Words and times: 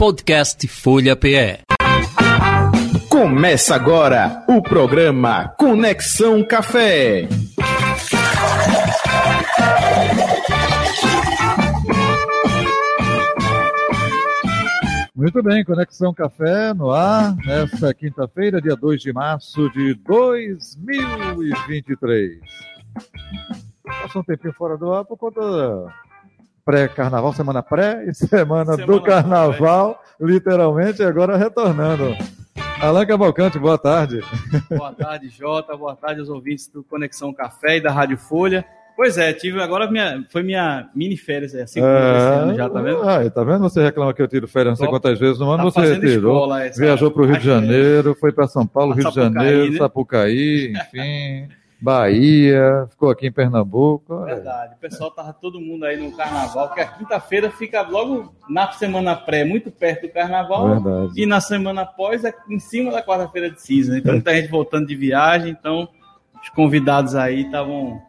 Podcast 0.00 0.66
Folha 0.66 1.14
PE. 1.14 1.60
Começa 3.10 3.74
agora 3.74 4.42
o 4.48 4.62
programa 4.62 5.48
Conexão 5.58 6.42
Café. 6.42 7.28
Muito 15.14 15.42
bem, 15.42 15.62
Conexão 15.66 16.14
Café 16.14 16.72
no 16.72 16.90
ar, 16.90 17.36
nessa 17.44 17.92
quinta-feira, 17.92 18.58
dia 18.58 18.76
2 18.76 19.02
de 19.02 19.12
março 19.12 19.68
de 19.68 19.92
2023. 19.96 22.40
Passou 23.84 24.22
um 24.22 24.24
tempinho 24.24 24.54
fora 24.54 24.78
do 24.78 24.94
ar 24.94 25.04
por 25.04 25.18
conta 25.18 25.42
pré-carnaval, 26.70 27.32
semana 27.32 27.62
pré 27.64 28.04
e 28.06 28.14
semana, 28.14 28.76
semana 28.76 28.86
do 28.86 29.02
carnaval, 29.02 30.00
pré. 30.16 30.26
literalmente, 30.26 31.02
agora 31.02 31.36
retornando. 31.36 32.16
Alain 32.80 33.04
Cavalcante, 33.06 33.58
boa 33.58 33.76
tarde. 33.76 34.20
Boa 34.70 34.92
tarde, 34.92 35.28
Jota. 35.28 35.76
Boa 35.76 35.96
tarde 35.96 36.20
aos 36.20 36.28
ouvintes 36.28 36.68
do 36.68 36.84
Conexão 36.84 37.34
Café 37.34 37.78
e 37.78 37.80
da 37.80 37.90
Rádio 37.90 38.16
Folha. 38.16 38.64
Pois 38.96 39.18
é, 39.18 39.32
tive 39.32 39.60
agora 39.60 39.90
minha, 39.90 40.24
foi 40.30 40.42
minha 40.42 40.88
mini 40.94 41.16
férias, 41.16 41.54
é 41.54 41.62
assim 41.62 41.80
é, 41.80 42.54
já, 42.54 42.68
tá 42.68 42.80
vendo? 42.80 43.02
Ah, 43.02 43.30
tá 43.30 43.42
vendo? 43.42 43.60
Você 43.60 43.82
reclama 43.82 44.14
que 44.14 44.22
eu 44.22 44.28
tiro 44.28 44.46
férias 44.46 44.72
não 44.72 44.76
sei 44.76 44.88
quantas 44.88 45.18
vezes 45.18 45.38
no 45.38 45.50
ano, 45.50 45.72
tá 45.72 45.80
você 45.80 45.94
retirou. 45.94 46.48
Viajou 46.76 47.10
para 47.10 47.22
o 47.22 47.26
Rio 47.26 47.38
de 47.38 47.44
Janeiro, 47.44 48.14
foi 48.14 48.30
para 48.30 48.46
São 48.46 48.66
Paulo, 48.66 48.94
Rio 48.94 49.08
de 49.08 49.14
Janeiro, 49.14 49.72
né? 49.72 49.78
Sapucaí, 49.78 50.72
enfim. 50.72 51.48
Bahia, 51.80 52.86
ficou 52.90 53.10
aqui 53.10 53.26
em 53.26 53.32
Pernambuco. 53.32 54.24
Verdade, 54.24 54.74
o 54.74 54.78
pessoal 54.78 55.10
tava 55.10 55.32
todo 55.32 55.60
mundo 55.60 55.84
aí 55.84 55.96
no 55.96 56.14
carnaval, 56.14 56.68
porque 56.68 56.82
a 56.82 56.86
quinta-feira 56.86 57.50
fica 57.50 57.80
logo 57.82 58.34
na 58.48 58.70
semana 58.72 59.16
pré, 59.16 59.44
muito 59.44 59.70
perto 59.70 60.02
do 60.02 60.12
carnaval. 60.12 60.80
Verdade. 60.80 61.12
E 61.16 61.24
na 61.24 61.40
semana 61.40 61.82
após 61.82 62.24
é 62.24 62.34
em 62.48 62.58
cima 62.58 62.92
da 62.92 63.02
quarta-feira 63.02 63.50
de 63.50 63.62
cinza. 63.62 63.96
Então 63.96 64.12
muita 64.12 64.34
gente 64.34 64.48
voltando 64.48 64.86
de 64.86 64.94
viagem, 64.94 65.50
então 65.58 65.88
os 66.42 66.48
convidados 66.50 67.14
aí 67.14 67.42
estavam 67.42 68.00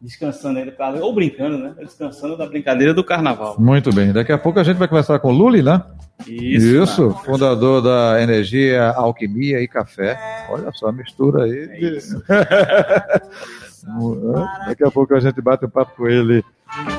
descansando 0.00 0.58
aí 0.58 0.64
do 0.66 0.72
carnaval, 0.72 1.06
ou 1.06 1.14
brincando, 1.14 1.58
né? 1.58 1.74
Descansando 1.78 2.36
da 2.36 2.46
brincadeira 2.46 2.92
do 2.92 3.02
carnaval. 3.02 3.56
Muito 3.58 3.92
bem. 3.92 4.12
Daqui 4.12 4.32
a 4.32 4.38
pouco 4.38 4.60
a 4.60 4.62
gente 4.62 4.76
vai 4.76 4.86
conversar 4.86 5.18
com 5.18 5.30
o 5.30 5.32
Luli, 5.32 5.62
né? 5.62 5.82
Isso, 6.28 6.82
Isso 6.82 7.10
fundador 7.24 7.82
da 7.82 8.22
Energia, 8.22 8.90
Alquimia 8.90 9.60
e 9.60 9.66
Café. 9.66 10.16
Olha 10.48 10.72
só 10.72 10.88
a 10.88 10.92
mistura 10.92 11.44
aí. 11.44 11.68
É 11.70 11.78
de... 11.78 11.98
Daqui 14.66 14.82
a 14.84 14.90
pouco 14.90 15.14
a 15.14 15.20
gente 15.20 15.40
bate 15.40 15.64
um 15.66 15.70
papo 15.70 15.94
com 15.96 16.08
ele 16.08 16.44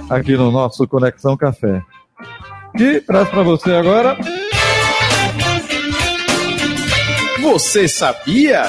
aqui 0.10 0.38
no 0.38 0.50
nosso 0.52 0.88
Conexão 0.88 1.36
Café. 1.36 1.82
E 2.80 3.02
traz 3.02 3.28
para 3.30 3.44
você 3.44 3.74
agora. 3.74 4.16
Você 7.42 7.88
sabia? 7.88 8.64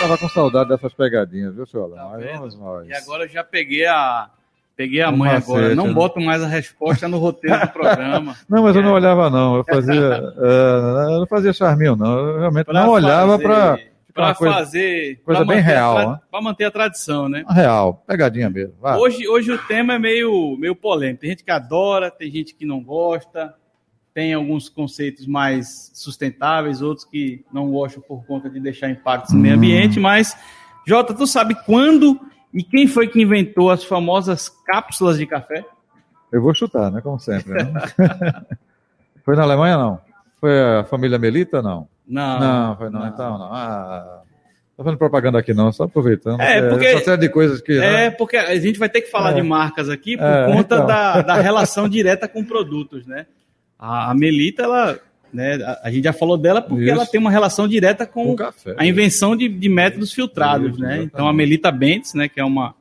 Tava 0.00 0.16
com 0.16 0.28
saudade 0.30 0.70
dessas 0.70 0.94
pegadinhas, 0.94 1.54
viu, 1.54 1.66
senhor? 1.66 1.90
Tá 1.90 2.08
Mas 2.12 2.24
vamos 2.24 2.58
nós. 2.58 2.88
E 2.88 2.94
agora 2.94 3.24
eu 3.24 3.28
já 3.28 3.44
peguei 3.44 3.84
a. 3.86 4.30
Peguei 4.80 5.02
a 5.02 5.12
mãe 5.12 5.32
agora. 5.32 5.74
Não 5.74 5.88
né? 5.88 5.92
boto 5.92 6.18
mais 6.18 6.42
a 6.42 6.46
resposta 6.46 7.06
no 7.06 7.18
roteiro 7.18 7.60
do 7.60 7.68
programa. 7.68 8.34
Não, 8.48 8.62
mas 8.62 8.74
é. 8.74 8.78
eu 8.78 8.82
não 8.82 8.94
olhava, 8.94 9.28
não. 9.28 9.56
Eu 9.56 9.64
fazia. 9.64 10.32
uh, 10.38 11.12
eu 11.12 11.20
não 11.20 11.26
fazia 11.26 11.52
charminho, 11.52 11.94
não. 11.94 12.18
Eu 12.18 12.38
realmente 12.38 12.64
pra 12.64 12.72
não 12.72 12.88
olhava 12.88 13.38
para. 13.38 13.78
Para 14.14 14.34
fazer. 14.34 15.20
Coisa 15.22 15.44
bem 15.44 15.60
real. 15.60 16.18
Para 16.30 16.40
manter 16.40 16.64
a 16.64 16.70
tradição, 16.70 17.28
né? 17.28 17.44
Real, 17.50 18.02
pegadinha 18.06 18.48
mesmo. 18.48 18.72
Vai. 18.80 18.96
Hoje, 18.96 19.28
hoje 19.28 19.52
o 19.52 19.58
tema 19.58 19.92
é 19.92 19.98
meio, 19.98 20.56
meio 20.58 20.74
polêmico. 20.74 21.20
Tem 21.20 21.30
gente 21.30 21.44
que 21.44 21.50
adora, 21.50 22.10
tem 22.10 22.30
gente 22.30 22.54
que 22.54 22.64
não 22.64 22.82
gosta 22.82 23.54
tem 24.12 24.34
alguns 24.34 24.68
conceitos 24.68 25.24
mais 25.24 25.92
sustentáveis, 25.94 26.82
outros 26.82 27.04
que 27.04 27.44
não 27.52 27.70
gostam 27.70 28.02
por 28.02 28.26
conta 28.26 28.50
de 28.50 28.58
deixar 28.58 28.90
impactos 28.90 29.32
no 29.32 29.38
meio 29.38 29.54
ambiente, 29.54 30.00
hum. 30.00 30.02
mas, 30.02 30.36
Jota, 30.84 31.14
tu 31.14 31.28
sabe 31.28 31.54
quando 31.64 32.20
e 32.52 32.62
quem 32.62 32.86
foi 32.86 33.08
que 33.08 33.22
inventou 33.22 33.70
as 33.70 33.84
famosas 33.84 34.48
cápsulas 34.66 35.18
de 35.18 35.26
café? 35.26 35.64
Eu 36.32 36.42
vou 36.42 36.54
chutar, 36.54 36.90
né? 36.90 37.00
Como 37.00 37.18
sempre. 37.18 37.64
Né? 37.64 37.72
foi 39.24 39.36
na 39.36 39.42
Alemanha, 39.42 39.76
não? 39.76 40.00
Foi 40.40 40.78
a 40.78 40.84
família 40.84 41.18
Melita, 41.18 41.60
não? 41.60 41.88
Não. 42.06 42.40
Não, 42.40 42.76
foi 42.76 42.90
não, 42.90 43.00
não. 43.00 43.08
então 43.08 43.38
não. 43.38 43.52
Ah, 43.52 44.22
fazendo 44.76 44.96
propaganda 44.96 45.38
aqui 45.38 45.52
não, 45.52 45.70
só 45.70 45.84
aproveitando. 45.84 46.40
É, 46.40 46.68
porque, 46.68 46.86
é, 46.86 46.98
série 47.00 47.20
de 47.20 47.28
coisas 47.28 47.60
que. 47.60 47.72
É, 47.72 47.92
né? 47.92 48.10
porque 48.10 48.36
a 48.36 48.56
gente 48.58 48.78
vai 48.78 48.88
ter 48.88 49.02
que 49.02 49.10
falar 49.10 49.32
é. 49.32 49.34
de 49.34 49.42
marcas 49.42 49.88
aqui 49.88 50.16
por 50.16 50.24
é, 50.24 50.46
conta 50.46 50.76
então. 50.76 50.86
da, 50.86 51.22
da 51.22 51.34
relação 51.40 51.88
direta 51.88 52.26
com 52.26 52.44
produtos, 52.44 53.06
né? 53.06 53.26
A 53.78 54.12
Melita, 54.14 54.62
ela, 54.62 54.98
né, 55.32 55.54
a, 55.62 55.88
a, 55.88 55.90
gente 55.90 56.04
já 56.04 56.12
falou 56.12 56.36
dela 56.36 56.60
porque 56.60 56.84
Isso. 56.84 56.92
ela 56.92 57.06
tem 57.06 57.20
uma 57.20 57.30
relação 57.30 57.68
direta 57.68 58.06
com, 58.06 58.36
com 58.36 58.50
a 58.76 58.86
invenção 58.86 59.36
de, 59.36 59.48
de 59.48 59.68
métodos 59.68 60.12
filtrados, 60.12 60.72
Isso, 60.72 60.80
né? 60.80 60.88
Exatamente. 60.88 61.10
Então 61.12 61.28
a 61.28 61.32
Melita 61.32 61.70
Bentes, 61.70 62.14
né, 62.14 62.28
que 62.28 62.40
é 62.40 62.44
uma, 62.44 62.74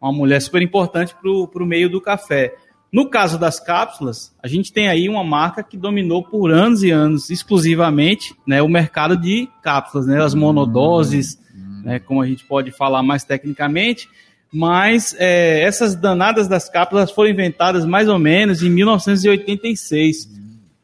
uma 0.00 0.12
mulher 0.12 0.40
super 0.40 0.62
importante 0.62 1.14
para 1.14 1.62
o 1.62 1.66
meio 1.66 1.88
do 1.88 2.00
café. 2.00 2.54
No 2.90 3.10
caso 3.10 3.38
das 3.38 3.60
cápsulas, 3.60 4.34
a 4.42 4.48
gente 4.48 4.72
tem 4.72 4.88
aí 4.88 5.08
uma 5.08 5.22
marca 5.22 5.62
que 5.62 5.76
dominou 5.76 6.22
por 6.22 6.50
anos 6.50 6.82
e 6.82 6.90
anos 6.90 7.28
exclusivamente 7.28 8.34
né, 8.46 8.62
o 8.62 8.68
mercado 8.68 9.16
de 9.16 9.48
cápsulas, 9.62 10.06
né, 10.06 10.22
as 10.22 10.34
monodoses, 10.34 11.38
hum, 11.54 11.58
hum. 11.58 11.82
Né, 11.84 11.98
como 11.98 12.22
a 12.22 12.26
gente 12.26 12.44
pode 12.44 12.70
falar 12.70 13.02
mais 13.02 13.24
tecnicamente, 13.24 14.08
mas 14.50 15.14
é, 15.18 15.62
essas 15.62 15.94
danadas 15.94 16.48
das 16.48 16.68
cápsulas 16.68 17.10
foram 17.10 17.30
inventadas 17.30 17.84
mais 17.84 18.08
ou 18.08 18.18
menos 18.18 18.62
em 18.62 18.70
1986. 18.70 20.38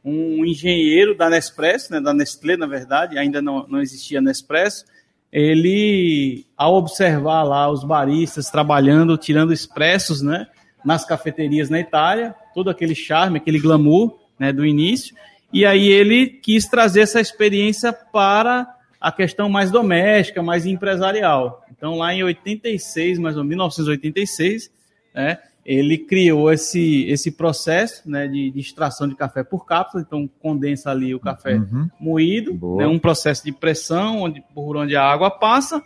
Um 0.05 0.45
engenheiro 0.45 1.17
da 1.17 1.31
Nespresso, 1.31 1.93
né, 1.93 2.01
da 2.01 2.13
Nestlé, 2.13 2.57
na 2.57 2.67
verdade, 2.67 3.19
ainda 3.19 3.41
não, 3.41 3.67
não 3.67 3.81
existia 3.81 4.21
Nespresso, 4.21 4.85
ele, 5.33 6.47
ao 6.57 6.75
observar 6.75 7.43
lá 7.43 7.69
os 7.69 7.83
baristas 7.83 8.51
trabalhando, 8.51 9.17
tirando 9.17 9.53
expressos 9.53 10.23
né, 10.23 10.47
nas 10.85 11.05
cafeterias 11.05 11.69
na 11.69 11.81
Itália, 11.81 12.35
todo 12.55 12.71
aquele 12.71 12.95
charme, 12.95 13.39
aquele 13.39 13.59
glamour 13.59 14.17
né, 14.39 14.53
do 14.53 14.65
início, 14.65 15.17
e 15.53 15.65
aí 15.65 15.89
ele 15.89 16.27
quis 16.27 16.67
trazer 16.67 17.01
essa 17.01 17.21
experiência 17.21 17.93
para 17.93 18.73
a 19.01 19.11
questão 19.11 19.49
mais 19.49 19.71
doméstica, 19.71 20.43
mais 20.43 20.67
empresarial. 20.67 21.65
Então, 21.71 21.99
lá 21.99 22.15
em 22.15 22.23
86, 22.23 23.19
mais 23.19 23.37
ou 23.37 23.43
menos, 23.43 23.77
1986, 23.77 24.71
né, 25.15 25.39
ele 25.65 25.97
criou 25.97 26.53
esse, 26.53 27.05
esse 27.05 27.31
processo 27.31 28.09
né, 28.09 28.29
de, 28.29 28.51
de, 28.51 28.61
extração 28.61 29.09
de 29.09 29.15
café 29.15 29.43
por 29.43 29.65
cápsula, 29.65 30.05
então 30.07 30.29
condensa 30.41 30.91
ali 30.91 31.15
o 31.15 31.21
café 31.21 31.57
uhum. 31.57 31.89
moído, 31.99 32.53
né, 32.77 32.87
um 32.87 32.99
processo 32.99 33.45
de 33.45 33.53
pressão 33.53 34.23
onde, 34.23 34.43
por 34.55 34.77
onde 34.77 34.95
a 34.95 35.03
água 35.03 35.31
passa, 35.31 35.83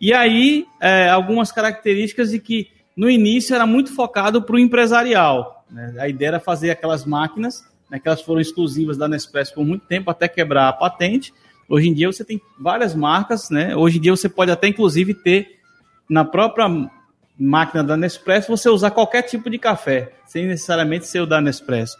e 0.00 0.14
aí 0.14 0.66
é, 0.80 1.08
algumas 1.08 1.52
características 1.52 2.30
de 2.30 2.38
que 2.38 2.68
no 2.96 3.10
início 3.10 3.54
era 3.54 3.66
muito 3.66 3.94
focado 3.94 4.42
para 4.42 4.56
o 4.56 4.58
empresarial. 4.58 5.64
Né? 5.70 5.94
A 5.98 6.08
ideia 6.08 6.28
era 6.28 6.40
fazer 6.40 6.70
aquelas 6.70 7.04
máquinas, 7.04 7.64
né, 7.90 7.98
que 7.98 8.08
elas 8.08 8.22
foram 8.22 8.40
exclusivas 8.40 8.96
da 8.96 9.08
Nespresso 9.08 9.54
por 9.54 9.64
muito 9.64 9.86
tempo, 9.86 10.10
até 10.10 10.26
quebrar 10.26 10.68
a 10.68 10.72
patente, 10.72 11.32
Hoje 11.68 11.88
em 11.88 11.92
dia 11.92 12.10
você 12.10 12.24
tem 12.24 12.40
várias 12.58 12.94
marcas, 12.94 13.50
né? 13.50 13.76
Hoje 13.76 13.98
em 13.98 14.00
dia 14.00 14.10
você 14.10 14.28
pode 14.28 14.50
até 14.50 14.68
inclusive 14.68 15.12
ter 15.12 15.58
na 16.08 16.24
própria 16.24 16.66
máquina 17.38 17.84
da 17.84 17.96
Nespresso 17.96 18.48
você 18.48 18.68
usar 18.68 18.90
qualquer 18.90 19.22
tipo 19.22 19.48
de 19.48 19.58
café, 19.58 20.12
sem 20.26 20.46
necessariamente 20.46 21.06
ser 21.06 21.20
o 21.20 21.26
da 21.26 21.40
Nespresso. 21.40 21.96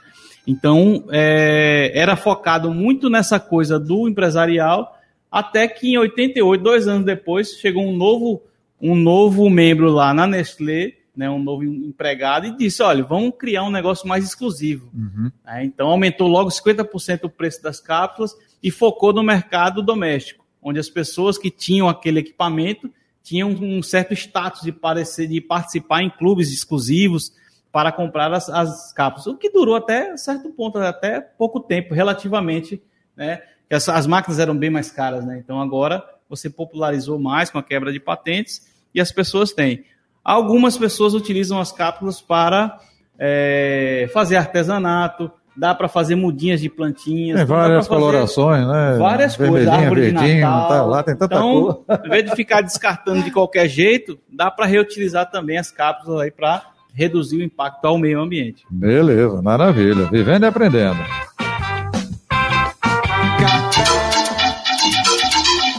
Então 0.46 1.04
é, 1.10 1.92
era 1.94 2.16
focado 2.16 2.72
muito 2.72 3.08
nessa 3.08 3.38
coisa 3.38 3.78
do 3.78 4.08
empresarial, 4.08 4.98
até 5.30 5.68
que 5.68 5.90
em 5.90 5.98
88, 5.98 6.62
dois 6.62 6.88
anos 6.88 7.04
depois, 7.04 7.52
chegou 7.52 7.84
um 7.84 7.96
novo 7.96 8.42
um 8.80 8.94
novo 8.94 9.50
membro 9.50 9.90
lá 9.90 10.14
na 10.14 10.26
Nestlé, 10.26 10.92
né, 11.16 11.28
um 11.28 11.42
novo 11.42 11.64
empregado, 11.64 12.46
e 12.46 12.56
disse: 12.56 12.82
olha, 12.82 13.02
vamos 13.02 13.34
criar 13.36 13.64
um 13.64 13.70
negócio 13.70 14.06
mais 14.06 14.24
exclusivo. 14.24 14.88
Uhum. 14.94 15.30
É, 15.46 15.64
então 15.64 15.88
aumentou 15.88 16.28
logo 16.28 16.48
50% 16.48 17.24
o 17.24 17.30
preço 17.30 17.62
das 17.62 17.80
cápsulas 17.80 18.36
e 18.62 18.70
focou 18.70 19.12
no 19.12 19.22
mercado 19.22 19.82
doméstico, 19.82 20.44
onde 20.62 20.78
as 20.78 20.88
pessoas 20.88 21.36
que 21.36 21.50
tinham 21.50 21.88
aquele 21.88 22.20
equipamento 22.20 22.88
tinham 23.28 23.50
um 23.50 23.82
certo 23.82 24.14
status 24.14 24.62
de, 24.62 24.72
parecer, 24.72 25.26
de 25.26 25.38
participar 25.38 26.02
em 26.02 26.08
clubes 26.08 26.50
exclusivos 26.50 27.30
para 27.70 27.92
comprar 27.92 28.32
as, 28.32 28.48
as 28.48 28.90
cápsulas, 28.94 29.36
o 29.36 29.38
que 29.38 29.50
durou 29.50 29.76
até 29.76 30.16
certo 30.16 30.48
ponto, 30.48 30.78
até 30.78 31.20
pouco 31.20 31.60
tempo, 31.60 31.92
relativamente, 31.92 32.82
né? 33.14 33.42
As, 33.70 33.86
as 33.86 34.06
máquinas 34.06 34.38
eram 34.38 34.56
bem 34.56 34.70
mais 34.70 34.90
caras, 34.90 35.26
né? 35.26 35.38
Então 35.44 35.60
agora 35.60 36.02
você 36.26 36.48
popularizou 36.48 37.18
mais 37.18 37.50
com 37.50 37.58
a 37.58 37.62
quebra 37.62 37.92
de 37.92 38.00
patentes 38.00 38.66
e 38.94 39.00
as 39.00 39.12
pessoas 39.12 39.52
têm. 39.52 39.84
Algumas 40.24 40.78
pessoas 40.78 41.12
utilizam 41.12 41.60
as 41.60 41.70
cápsulas 41.70 42.22
para 42.22 42.80
é, 43.18 44.08
fazer 44.10 44.36
artesanato, 44.36 45.30
dá 45.58 45.74
para 45.74 45.88
fazer 45.88 46.14
mudinhas 46.14 46.60
de 46.60 46.68
plantinhas. 46.68 47.38
Tem 47.38 47.46
várias 47.46 47.88
colorações, 47.88 48.66
né? 48.66 48.96
Várias 48.96 49.36
coisas, 49.36 49.66
árvore 49.66 50.12
de 50.12 50.40
Natal. 50.40 50.68
Tá, 50.68 50.82
lá 50.84 51.02
tem 51.02 51.16
tanta 51.16 51.34
então, 51.34 51.52
cor. 51.52 51.84
Em 52.06 52.08
vez 52.08 52.24
de 52.24 52.36
ficar 52.36 52.60
descartando 52.60 53.22
de 53.22 53.30
qualquer 53.32 53.68
jeito, 53.68 54.18
dá 54.32 54.50
para 54.50 54.66
reutilizar 54.66 55.28
também 55.30 55.58
as 55.58 55.70
cápsulas 55.70 56.22
aí 56.22 56.30
para 56.30 56.62
reduzir 56.94 57.38
o 57.38 57.42
impacto 57.42 57.84
ao 57.84 57.98
meio 57.98 58.20
ambiente. 58.20 58.64
Beleza, 58.70 59.42
maravilha. 59.42 60.06
Vivendo 60.06 60.44
e 60.44 60.46
aprendendo. 60.46 60.98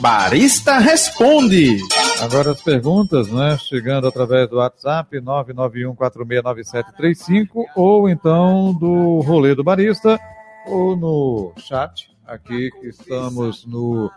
Barista 0.02 0.80
Responde. 0.80 1.78
Agora 2.22 2.52
as 2.52 2.62
perguntas, 2.62 3.32
né? 3.32 3.58
Chegando 3.58 4.06
através 4.06 4.50
do 4.50 4.58
WhatsApp 4.58 5.22
991469735 5.22 7.64
ou 7.76 8.10
então 8.10 8.74
do 8.74 9.22
Rolê 9.22 9.56
do 9.56 9.64
Barista 9.64 10.20
ou 10.68 10.98
no 10.98 11.54
chat 11.58 12.14
aqui 12.28 12.70
que 12.72 12.88
estamos 12.88 13.66
no 13.66 14.12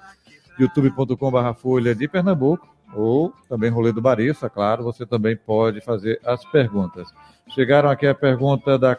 youtube.com.br 0.58 1.52
Folha 1.56 1.94
de 1.94 2.08
Pernambuco 2.08 2.66
ou 2.92 3.32
também 3.48 3.70
Rolê 3.70 3.92
do 3.92 4.02
Barista, 4.02 4.50
claro, 4.50 4.82
você 4.82 5.06
também 5.06 5.36
pode 5.36 5.80
fazer 5.80 6.20
as 6.24 6.44
perguntas. 6.46 7.06
Chegaram 7.54 7.88
aqui 7.88 8.08
a 8.08 8.14
pergunta 8.14 8.76
da 8.76 8.98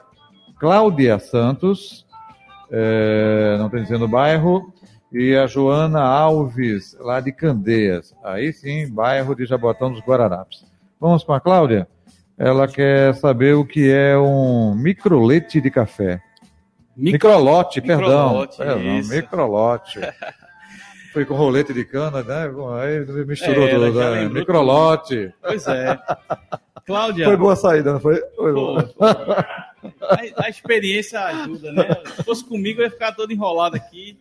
Cláudia 0.57 1.19
Santos, 1.19 2.05
é, 2.71 3.57
não 3.59 3.69
tem 3.69 3.83
dizendo 3.83 4.05
o 4.05 4.07
bairro, 4.07 4.73
e 5.13 5.35
a 5.35 5.45
Joana 5.45 6.01
Alves, 6.01 6.97
lá 6.99 7.19
de 7.19 7.31
Candeias. 7.31 8.15
Aí 8.23 8.51
sim, 8.51 8.91
bairro 8.91 9.35
de 9.35 9.45
Jabotão 9.45 9.91
dos 9.91 10.01
Guararapes. 10.01 10.65
Vamos 10.99 11.23
com 11.23 11.33
a 11.33 11.39
Cláudia? 11.39 11.87
Ela 12.35 12.67
quer 12.67 13.13
saber 13.13 13.53
o 13.53 13.63
que 13.63 13.91
é 13.91 14.17
um 14.17 14.73
microlete 14.73 15.61
de 15.61 15.69
café. 15.69 16.19
Micro... 16.97 17.29
Microlote, 17.29 17.79
perdão. 17.79 18.47
perdão 18.57 18.79
microlote. 19.07 19.99
Foi 21.13 21.25
com 21.25 21.35
rolete 21.35 21.71
de 21.73 21.85
cana, 21.85 22.23
né? 22.23 22.51
Aí 22.81 23.25
misturou 23.25 23.67
é, 23.67 23.75
tudo. 23.75 23.99
Né? 23.99 24.29
Microlote. 24.29 25.31
Pois 25.43 25.67
é. 25.67 25.99
Cláudia. 26.87 27.27
Foi 27.27 27.37
boa 27.37 27.55
saída, 27.55 27.93
não 27.93 27.99
foi? 27.99 28.19
Foi 28.35 28.51
boa. 28.51 28.89
A, 30.01 30.45
a, 30.45 30.49
experiência 30.49 31.19
ajuda, 31.19 31.71
né? 31.71 31.83
Se 32.15 32.23
fosse 32.23 32.45
comigo, 32.45 32.81
eu 32.81 32.85
ia 32.85 32.91
ficar 32.91 33.13
todo 33.13 33.31
enrolado 33.31 33.75
aqui. 33.75 34.17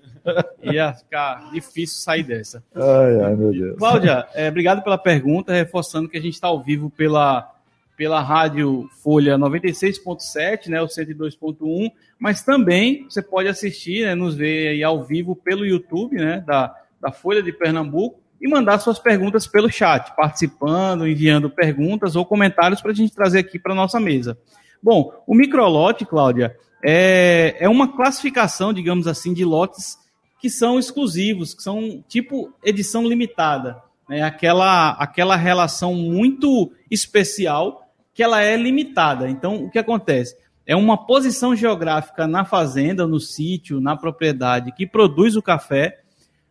Ia 0.63 0.95
ficar 0.95 1.51
difícil 1.53 1.99
sair 1.99 2.23
dessa. 2.23 2.63
Ai, 2.75 3.21
ai, 3.23 3.35
meu 3.35 3.51
Deus. 3.51 3.79
Cláudia, 3.79 4.27
é, 4.35 4.49
obrigado 4.49 4.83
pela 4.83 4.97
pergunta, 4.97 5.53
reforçando 5.53 6.09
que 6.09 6.17
a 6.17 6.21
gente 6.21 6.35
está 6.35 6.49
ao 6.49 6.63
vivo 6.63 6.89
pela, 6.91 7.53
pela 7.97 8.21
Rádio 8.21 8.89
Folha 9.03 9.37
96.7, 9.37 10.69
né, 10.69 10.81
o 10.81 10.87
102.1, 10.87 11.91
mas 12.19 12.43
também 12.43 13.05
você 13.05 13.21
pode 13.21 13.49
assistir, 13.49 14.05
né, 14.05 14.15
nos 14.15 14.35
ver 14.35 14.69
aí 14.69 14.83
ao 14.83 15.03
vivo 15.03 15.35
pelo 15.35 15.67
YouTube, 15.67 16.17
né, 16.17 16.43
da, 16.47 16.75
da 17.01 17.13
Folha 17.13 17.43
de 17.43 17.53
Pernambuco, 17.53 18.21
e 18.41 18.49
mandar 18.49 18.81
suas 18.81 18.99
perguntas 18.99 19.47
pelo 19.47 19.71
chat, 19.71 20.15
participando, 20.17 21.07
enviando 21.07 21.49
perguntas 21.49 22.17
ou 22.17 22.27
comentários 22.27 22.81
para 22.81 22.91
a 22.91 22.95
gente 22.95 23.15
trazer 23.15 23.39
aqui 23.39 23.57
para 23.57 23.73
nossa 23.73 24.01
mesa. 24.01 24.37
Bom, 24.83 25.13
o 25.27 25.35
microlote, 25.35 26.05
Cláudia, 26.05 26.57
é, 26.83 27.57
é 27.61 27.69
uma 27.69 27.95
classificação, 27.95 28.73
digamos 28.73 29.07
assim, 29.07 29.33
de 29.33 29.45
lotes 29.45 29.99
que 30.41 30.51
são 30.51 30.79
exclusivos, 30.79 31.55
que 31.55 31.63
são 31.63 32.03
tipo 32.09 32.53
edição 32.65 33.07
limitada. 33.07 33.81
Né? 34.09 34.23
Aquela, 34.23 34.91
aquela 34.91 35.37
relação 35.37 35.95
muito 35.95 36.73
especial 36.91 37.89
que 38.13 38.23
ela 38.23 38.43
é 38.43 38.57
limitada. 38.57 39.31
Então, 39.31 39.65
o 39.65 39.71
que 39.71 39.79
acontece? 39.79 40.37
É 40.67 40.75
uma 40.75 41.07
posição 41.07 41.55
geográfica 41.55 42.27
na 42.27 42.45
fazenda, 42.45 43.07
no 43.07 43.21
sítio, 43.21 43.81
na 43.81 43.97
propriedade 43.97 44.73
que 44.73 44.87
produz 44.87 45.37
o 45.37 45.43
café, 45.43 46.01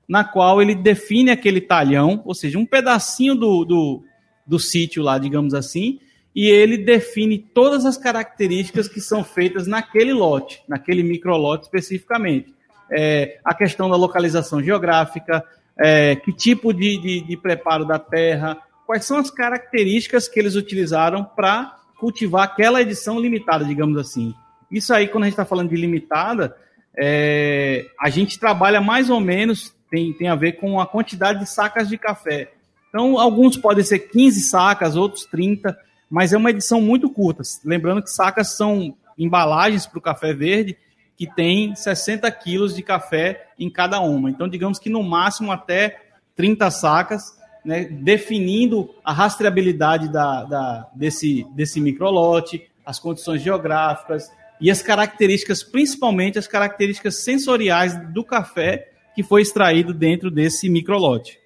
na 0.08 0.24
qual 0.24 0.62
ele 0.62 0.76
define 0.76 1.32
aquele 1.32 1.62
talhão, 1.62 2.22
ou 2.26 2.34
seja, 2.34 2.58
um 2.58 2.66
pedacinho 2.66 3.36
do, 3.36 3.64
do, 3.64 4.04
do 4.46 4.60
sítio 4.60 5.04
lá, 5.04 5.18
digamos 5.18 5.54
assim, 5.54 6.00
e 6.36 6.50
ele 6.50 6.78
define 6.78 7.38
todas 7.38 7.86
as 7.86 7.98
características 7.98 8.88
que 8.88 9.02
são 9.02 9.24
feitas 9.24 9.68
naquele 9.68 10.14
lote, 10.14 10.62
naquele 10.68 11.04
microlote 11.04 11.66
especificamente 11.66 12.54
é, 12.92 13.40
a 13.44 13.54
questão 13.54 13.90
da 13.90 13.96
localização 13.96 14.62
geográfica, 14.62 15.44
é, 15.78 16.16
que 16.18 16.34
tipo 16.34 16.74
de, 16.74 16.98
de, 16.98 17.22
de 17.22 17.38
preparo 17.38 17.86
da 17.86 17.98
terra, 17.98 18.58
quais 18.86 19.06
são 19.06 19.18
as 19.18 19.32
características 19.32 20.28
que 20.28 20.40
eles 20.40 20.56
utilizaram 20.56 21.24
para 21.24 21.78
cultivar 21.98 22.44
aquela 22.44 22.82
edição 22.82 23.20
limitada, 23.20 23.64
digamos 23.64 23.98
assim. 23.98 24.34
Isso 24.70 24.94
aí, 24.94 25.08
quando 25.08 25.24
a 25.24 25.28
gente 25.28 25.34
está 25.34 25.46
falando 25.46 25.70
de 25.70 25.76
limitada, 25.76 26.56
é, 26.98 27.86
a 28.00 28.10
gente 28.10 28.38
trabalha 28.38 28.82
mais 28.82 29.10
ou 29.10 29.22
menos, 29.22 29.74
tem, 29.90 30.12
tem 30.14 30.28
a 30.28 30.36
ver 30.36 30.54
com 30.54 30.80
a 30.80 30.86
quantidade 30.86 31.40
de 31.40 31.50
sacas 31.50 31.88
de 31.88 31.98
café. 31.98 32.52
Então, 32.90 33.18
alguns 33.18 33.56
podem 33.56 33.84
ser 33.84 34.00
15 34.00 34.42
sacas, 34.42 34.98
outros 34.98 35.26
30, 35.26 35.78
mas 36.12 36.34
é 36.34 36.38
uma 36.38 36.50
edição 36.50 36.82
muito 36.82 37.10
curta. 37.10 37.42
Lembrando 37.64 38.04
que 38.04 38.10
sacas 38.10 38.58
são 38.58 38.94
embalagens 39.18 39.88
para 39.88 39.98
o 39.98 40.02
café 40.02 40.34
verde 40.34 40.78
que 41.16 41.26
tem 41.26 41.74
60 41.74 42.30
quilos 42.32 42.76
de 42.76 42.84
café 42.84 43.48
em 43.58 43.70
cada 43.70 44.02
uma. 44.02 44.30
Então, 44.30 44.50
digamos 44.50 44.78
que 44.78 44.90
no 44.90 45.02
máximo 45.02 45.52
até 45.52 46.02
30 46.36 46.70
sacas, 46.72 47.38
né, 47.64 47.86
definindo 47.86 48.90
a 49.04 49.14
rastreabilidade 49.14 50.12
da, 50.12 50.44
da, 50.44 50.90
desse, 50.94 51.46
desse 51.54 51.80
microlote, 51.80 52.68
as 52.86 53.00
condições 53.00 53.42
geográficas 53.42 54.30
e 54.60 54.70
as 54.70 54.82
características, 54.82 55.64
principalmente 55.64 56.40
as 56.40 56.48
características 56.48 57.24
sensoriais 57.24 57.96
do 58.12 58.24
café 58.24 58.90
que 59.16 59.24
foi 59.24 59.44
extraído 59.44 59.94
dentro 59.94 60.30
desse 60.32 60.70
microlote. 60.70 61.40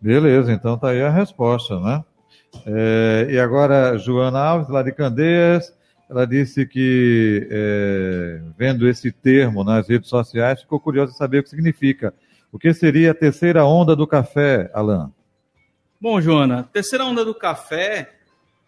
Beleza, 0.00 0.52
então 0.52 0.78
tá 0.78 0.90
aí 0.90 1.02
a 1.02 1.10
resposta, 1.10 1.78
né? 1.78 2.02
É, 2.66 3.28
e 3.30 3.38
agora, 3.38 3.96
Joana 3.98 4.38
Alves, 4.38 4.68
lá 4.68 4.82
de 4.82 4.92
Candeias, 4.92 5.72
ela 6.08 6.26
disse 6.26 6.66
que, 6.66 7.46
é, 7.50 8.40
vendo 8.56 8.88
esse 8.88 9.10
termo 9.10 9.64
nas 9.64 9.88
redes 9.88 10.08
sociais, 10.08 10.62
ficou 10.62 10.78
curiosa 10.78 11.12
de 11.12 11.18
saber 11.18 11.38
o 11.38 11.42
que 11.42 11.50
significa. 11.50 12.14
O 12.52 12.58
que 12.58 12.72
seria 12.72 13.10
a 13.10 13.14
terceira 13.14 13.64
onda 13.64 13.96
do 13.96 14.06
café, 14.06 14.70
Alain? 14.72 15.12
Bom, 16.00 16.20
Joana, 16.20 16.68
terceira 16.72 17.04
onda 17.04 17.24
do 17.24 17.34
café 17.34 18.12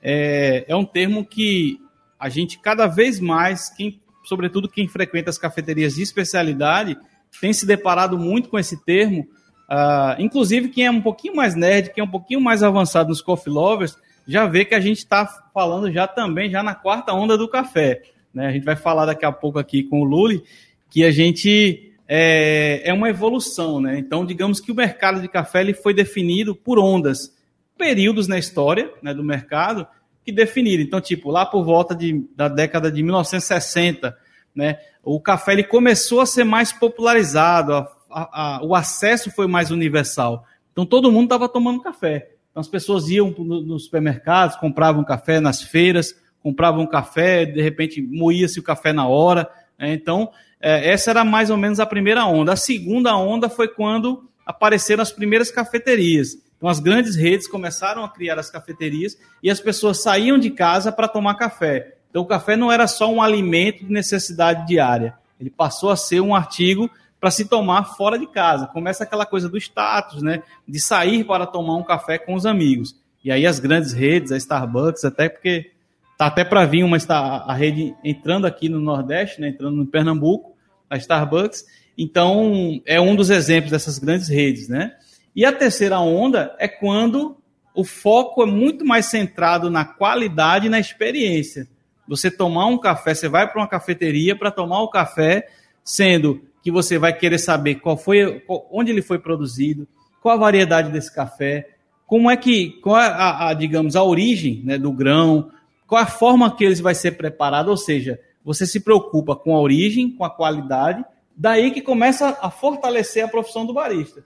é, 0.03 0.65
é 0.67 0.75
um 0.75 0.85
termo 0.85 1.25
que 1.25 1.79
a 2.19 2.29
gente 2.29 2.59
cada 2.59 2.87
vez 2.87 3.21
mais, 3.21 3.69
quem, 3.71 4.01
sobretudo 4.25 4.69
quem 4.69 4.89
frequenta 4.89 5.31
as 5.31 5.39
cafeterias 5.39 5.95
de 5.95 6.03
especialidade, 6.03 6.97
tem 7.41 7.53
se 7.53 7.67
deparado 7.67 8.19
muito 8.19 8.49
com 8.49 8.59
esse 8.59 8.83
termo. 8.85 9.29
Uh, 9.69 10.21
inclusive, 10.21 10.69
quem 10.69 10.87
é 10.87 10.91
um 10.91 11.01
pouquinho 11.01 11.35
mais 11.35 11.55
nerd, 11.55 11.91
quem 11.93 12.03
é 12.03 12.05
um 12.05 12.11
pouquinho 12.11 12.41
mais 12.41 12.63
avançado 12.63 13.09
nos 13.09 13.21
coffee 13.21 13.53
lovers, 13.53 13.97
já 14.27 14.47
vê 14.47 14.65
que 14.65 14.75
a 14.75 14.81
gente 14.81 14.99
está 14.99 15.27
falando 15.53 15.91
já 15.91 16.07
também 16.07 16.51
já 16.51 16.63
na 16.63 16.75
quarta 16.75 17.13
onda 17.13 17.37
do 17.37 17.49
café. 17.49 18.03
Né? 18.33 18.47
A 18.47 18.53
gente 18.53 18.65
vai 18.65 18.77
falar 18.77 19.07
daqui 19.07 19.25
a 19.25 19.33
pouco 19.33 19.59
aqui 19.59 19.83
com 19.83 20.01
o 20.01 20.05
Luli 20.05 20.43
que 20.91 21.05
a 21.05 21.11
gente 21.11 21.93
é, 22.09 22.83
é 22.85 22.93
uma 22.93 23.09
evolução. 23.09 23.81
Né? 23.81 23.99
Então, 23.99 24.25
digamos 24.25 24.61
que 24.61 24.73
o 24.73 24.75
mercado 24.75 25.21
de 25.21 25.29
café 25.29 25.61
ele 25.61 25.75
foi 25.75 25.95
definido 25.95 26.55
por 26.55 26.79
ondas, 26.79 27.35
períodos 27.77 28.27
na 28.27 28.39
história 28.39 28.91
né, 29.03 29.13
do 29.13 29.23
mercado 29.23 29.87
que 30.25 30.33
definiram. 30.33 30.83
Então, 30.83 31.01
tipo, 31.01 31.31
lá 31.31 31.47
por 31.47 31.65
volta 31.65 31.95
de, 31.95 32.25
da 32.35 32.49
década 32.49 32.91
de 32.91 33.03
1960, 33.03 34.17
né, 34.55 34.79
o 35.05 35.21
café 35.21 35.53
ele 35.53 35.65
começou 35.65 36.21
a 36.21 36.27
ser 36.27 36.45
mais 36.45 36.73
popularizado, 36.73 37.75
a, 37.75 37.96
a, 38.11 38.61
o 38.63 38.75
acesso 38.75 39.31
foi 39.31 39.47
mais 39.47 39.71
universal. 39.71 40.45
Então, 40.73 40.85
todo 40.85 41.11
mundo 41.11 41.25
estava 41.25 41.49
tomando 41.49 41.83
café. 41.83 42.31
Então, 42.51 42.61
as 42.61 42.69
pessoas 42.69 43.09
iam 43.09 43.31
nos 43.31 43.85
supermercados, 43.85 44.57
compravam 44.57 45.05
café 45.05 45.41
nas 45.41 45.63
feiras, 45.63 46.15
compravam 46.43 46.87
café, 46.87 47.45
de 47.45 47.61
repente 47.61 48.01
moía-se 48.01 48.61
o 48.61 48.63
café 48.63 48.93
na 48.93 49.07
hora. 49.07 49.49
Né? 49.79 49.93
Então, 49.93 50.31
é, 50.61 50.91
essa 50.91 51.11
era 51.11 51.25
mais 51.25 51.51
ou 51.51 51.57
menos 51.57 51.81
a 51.81 51.87
primeira 51.87 52.25
onda. 52.27 52.53
A 52.53 52.57
segunda 52.57 53.17
onda 53.17 53.49
foi 53.49 53.69
quando 53.69 54.29
apareceram 54.45 55.03
as 55.03 55.11
primeiras 55.11 55.51
cafeterias. 55.51 56.37
Então, 56.57 56.69
as 56.69 56.81
grandes 56.81 57.17
redes 57.17 57.47
começaram 57.47 58.05
a 58.05 58.09
criar 58.09 58.39
as 58.39 58.51
cafeterias 58.51 59.19
e 59.43 59.51
as 59.51 59.61
pessoas 59.61 60.03
saíam 60.03 60.39
de 60.39 60.51
casa 60.51 60.91
para 60.91 61.09
tomar 61.09 61.35
café. 61.35 61.97
Então, 62.09 62.23
o 62.23 62.27
café 62.27 62.57
não 62.57 62.73
era 62.73 62.87
só 62.87 63.13
um 63.13 63.21
alimento 63.21 63.85
de 63.85 63.93
necessidade 63.93 64.67
diária, 64.67 65.15
ele 65.39 65.51
passou 65.51 65.91
a 65.91 65.97
ser 65.97 66.21
um 66.21 66.35
artigo 66.35 66.91
para 67.21 67.31
se 67.31 67.47
tomar 67.47 67.85
fora 67.97 68.19
de 68.19 68.27
casa. 68.27 68.67
Começa 68.67 69.05
aquela 69.05 69.27
coisa 69.27 69.49
do 69.49 69.57
status, 69.57 70.23
né? 70.23 70.43
De 70.67 70.79
sair 70.81 71.25
para 71.25 71.47
tomar 71.47 71.77
um 71.77 71.83
café 71.83 72.19
com 72.19 72.35
os 72.35 72.47
amigos. 72.47 72.97
E 73.25 73.33
aí 73.33 73.47
as 73.47 73.59
grandes 73.59 73.93
redes, 73.93 74.33
a 74.33 74.37
Starbucks, 74.37 75.05
até 75.05 75.29
porque 75.29 75.71
tá 76.17 76.27
até 76.27 76.45
para 76.45 76.65
vir 76.65 76.85
uma 76.85 76.97
a 77.09 77.53
rede 77.55 77.95
entrando 78.05 78.47
aqui 78.47 78.69
no 78.69 78.81
Nordeste, 78.81 79.41
né? 79.41 79.49
Entrando 79.49 79.77
no 79.77 79.87
Pernambuco, 79.87 80.57
a 80.89 80.97
Starbucks. 80.97 81.65
Então 81.97 82.81
é 82.85 83.01
um 83.01 83.17
dos 83.17 83.31
exemplos 83.31 83.71
dessas 83.71 83.99
grandes 83.99 84.29
redes, 84.29 84.69
né? 84.69 84.93
E 85.35 85.45
a 85.45 85.53
terceira 85.53 85.99
onda 86.01 86.55
é 86.59 86.69
quando 86.69 87.37
o 87.75 87.85
foco 87.85 88.43
é 88.43 88.47
muito 88.47 88.87
mais 88.87 89.07
centrado 89.07 89.71
na 89.71 89.85
qualidade 89.85 90.67
e 90.67 90.71
na 90.71 90.81
experiência. 90.81 91.69
Você 92.09 92.31
tomar 92.31 92.67
um 92.67 92.79
café, 92.79 93.15
você 93.15 93.29
vai 93.29 93.47
para 93.51 93.61
uma 93.61 93.69
cafeteria 93.69 94.35
para 94.35 94.51
tomar 94.51 94.81
o 94.81 94.89
café, 94.89 95.49
sendo 95.85 96.43
que 96.67 96.71
você 96.73 96.99
vai 96.99 97.17
querer 97.17 97.39
saber 97.39 97.77
qual 97.77 97.97
foi, 97.97 98.43
onde 98.73 98.91
ele 98.91 99.01
foi 99.01 99.21
produzido, 99.21 99.87
qual 100.21 100.35
a 100.35 100.41
variedade 100.41 100.91
desse 100.91 101.15
café, 101.15 101.69
como 102.09 102.29
é 102.29 102.37
que, 102.37 102.71
qual 102.81 103.01
é 103.01 103.07
a, 103.07 103.51
a 103.51 103.55
digamos, 103.55 103.95
a 103.95 104.03
origem 104.03 104.63
né, 104.65 104.77
do 104.77 104.91
grão, 104.91 105.49
qual 105.87 106.03
a 106.03 106.07
forma 106.07 106.51
que 106.57 106.65
eles 106.65 106.81
vai 106.81 106.93
ser 106.93 107.13
preparado, 107.13 107.69
ou 107.69 107.77
seja, 107.77 108.19
você 108.45 108.67
se 108.67 108.81
preocupa 108.81 109.37
com 109.37 109.55
a 109.55 109.61
origem, 109.61 110.11
com 110.11 110.25
a 110.25 110.31
qualidade, 110.31 111.05
daí 111.37 111.71
que 111.71 111.81
começa 111.81 112.37
a 112.43 112.51
fortalecer 112.51 113.25
a 113.25 113.29
profissão 113.29 113.65
do 113.65 113.73
barista. 113.73 114.25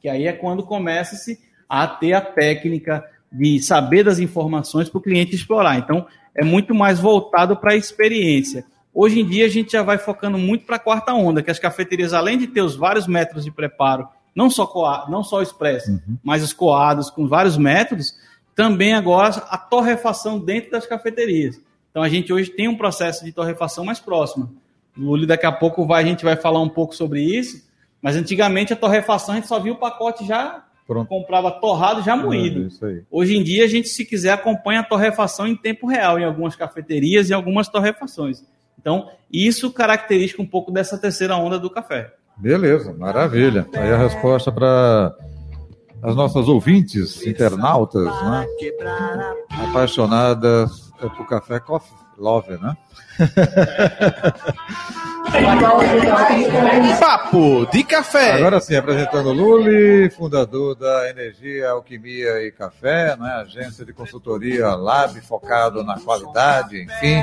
Que 0.00 0.08
aí 0.08 0.28
é 0.28 0.32
quando 0.32 0.62
começa-se 0.62 1.40
a 1.68 1.88
ter 1.88 2.12
a 2.12 2.20
técnica 2.20 3.04
de 3.32 3.60
saber 3.60 4.04
das 4.04 4.20
informações 4.20 4.88
para 4.88 4.98
o 4.98 5.02
cliente 5.02 5.34
explorar. 5.34 5.76
Então, 5.76 6.06
é 6.36 6.44
muito 6.44 6.72
mais 6.72 7.00
voltado 7.00 7.56
para 7.56 7.72
a 7.72 7.76
experiência. 7.76 8.64
Hoje 8.92 9.20
em 9.20 9.26
dia, 9.26 9.46
a 9.46 9.48
gente 9.48 9.72
já 9.72 9.82
vai 9.82 9.98
focando 9.98 10.36
muito 10.36 10.66
para 10.66 10.76
a 10.76 10.80
quarta 10.80 11.14
onda, 11.14 11.42
que 11.42 11.50
as 11.50 11.58
cafeterias, 11.58 12.12
além 12.12 12.36
de 12.36 12.46
ter 12.46 12.60
os 12.60 12.74
vários 12.74 13.06
métodos 13.06 13.44
de 13.44 13.50
preparo, 13.50 14.08
não 14.34 14.50
só, 14.50 14.66
coado, 14.66 15.10
não 15.10 15.22
só 15.22 15.38
o 15.38 15.42
expresso, 15.42 15.92
uhum. 15.92 16.18
mas 16.22 16.42
os 16.42 16.52
coados 16.52 17.10
com 17.10 17.28
vários 17.28 17.56
métodos, 17.56 18.14
também 18.54 18.92
agora 18.94 19.30
a 19.48 19.56
torrefação 19.56 20.38
dentro 20.38 20.70
das 20.70 20.86
cafeterias. 20.86 21.60
Então, 21.90 22.02
a 22.02 22.08
gente 22.08 22.32
hoje 22.32 22.50
tem 22.50 22.68
um 22.68 22.76
processo 22.76 23.24
de 23.24 23.32
torrefação 23.32 23.84
mais 23.84 23.98
próximo. 23.98 24.54
O 24.96 25.02
Luli, 25.02 25.26
daqui 25.26 25.46
a 25.46 25.52
pouco, 25.52 25.86
vai, 25.86 26.02
a 26.02 26.06
gente 26.06 26.24
vai 26.24 26.36
falar 26.36 26.60
um 26.60 26.68
pouco 26.68 26.94
sobre 26.94 27.22
isso, 27.22 27.68
mas 28.02 28.16
antigamente 28.16 28.72
a 28.72 28.76
torrefação 28.76 29.34
a 29.34 29.36
gente 29.36 29.48
só 29.48 29.58
viu 29.58 29.74
o 29.74 29.78
pacote 29.78 30.26
já 30.26 30.64
Pronto. 30.86 31.08
comprava 31.08 31.50
torrado 31.50 32.02
já 32.02 32.16
moído. 32.16 32.68
É, 32.82 33.02
Hoje 33.10 33.36
em 33.36 33.42
dia, 33.42 33.64
a 33.64 33.68
gente, 33.68 33.88
se 33.88 34.04
quiser, 34.04 34.32
acompanha 34.32 34.80
a 34.80 34.84
torrefação 34.84 35.46
em 35.46 35.56
tempo 35.56 35.86
real 35.86 36.18
em 36.18 36.24
algumas 36.24 36.56
cafeterias 36.56 37.30
e 37.30 37.34
algumas 37.34 37.68
torrefações. 37.68 38.44
Então, 38.80 39.10
isso 39.30 39.70
caracteriza 39.70 40.36
um 40.38 40.46
pouco 40.46 40.72
dessa 40.72 40.96
terceira 40.96 41.36
onda 41.36 41.58
do 41.58 41.68
café. 41.68 42.14
Beleza, 42.36 42.92
maravilha. 42.94 43.66
Aí 43.74 43.92
a 43.92 43.98
resposta 43.98 44.50
para 44.50 45.14
as 46.02 46.16
nossas 46.16 46.48
ouvintes, 46.48 47.24
internautas, 47.26 48.06
né? 48.06 48.46
Apaixonadas 49.68 50.90
por 50.98 51.28
café 51.28 51.60
coffee 51.60 51.94
love, 52.20 52.56
né? 52.58 52.76
Papo 57.00 57.66
de 57.66 57.84
café. 57.84 58.32
Agora 58.32 58.60
sim, 58.60 58.76
apresentando 58.76 59.32
Luli, 59.32 60.10
fundador 60.10 60.74
da 60.74 61.08
Energia, 61.08 61.70
Alquimia 61.70 62.42
e 62.42 62.52
Café, 62.52 63.16
né? 63.16 63.30
agência 63.36 63.84
de 63.84 63.92
consultoria 63.92 64.74
Lab, 64.74 65.18
focado 65.22 65.82
na 65.82 65.98
qualidade, 65.98 66.82
enfim. 66.82 67.22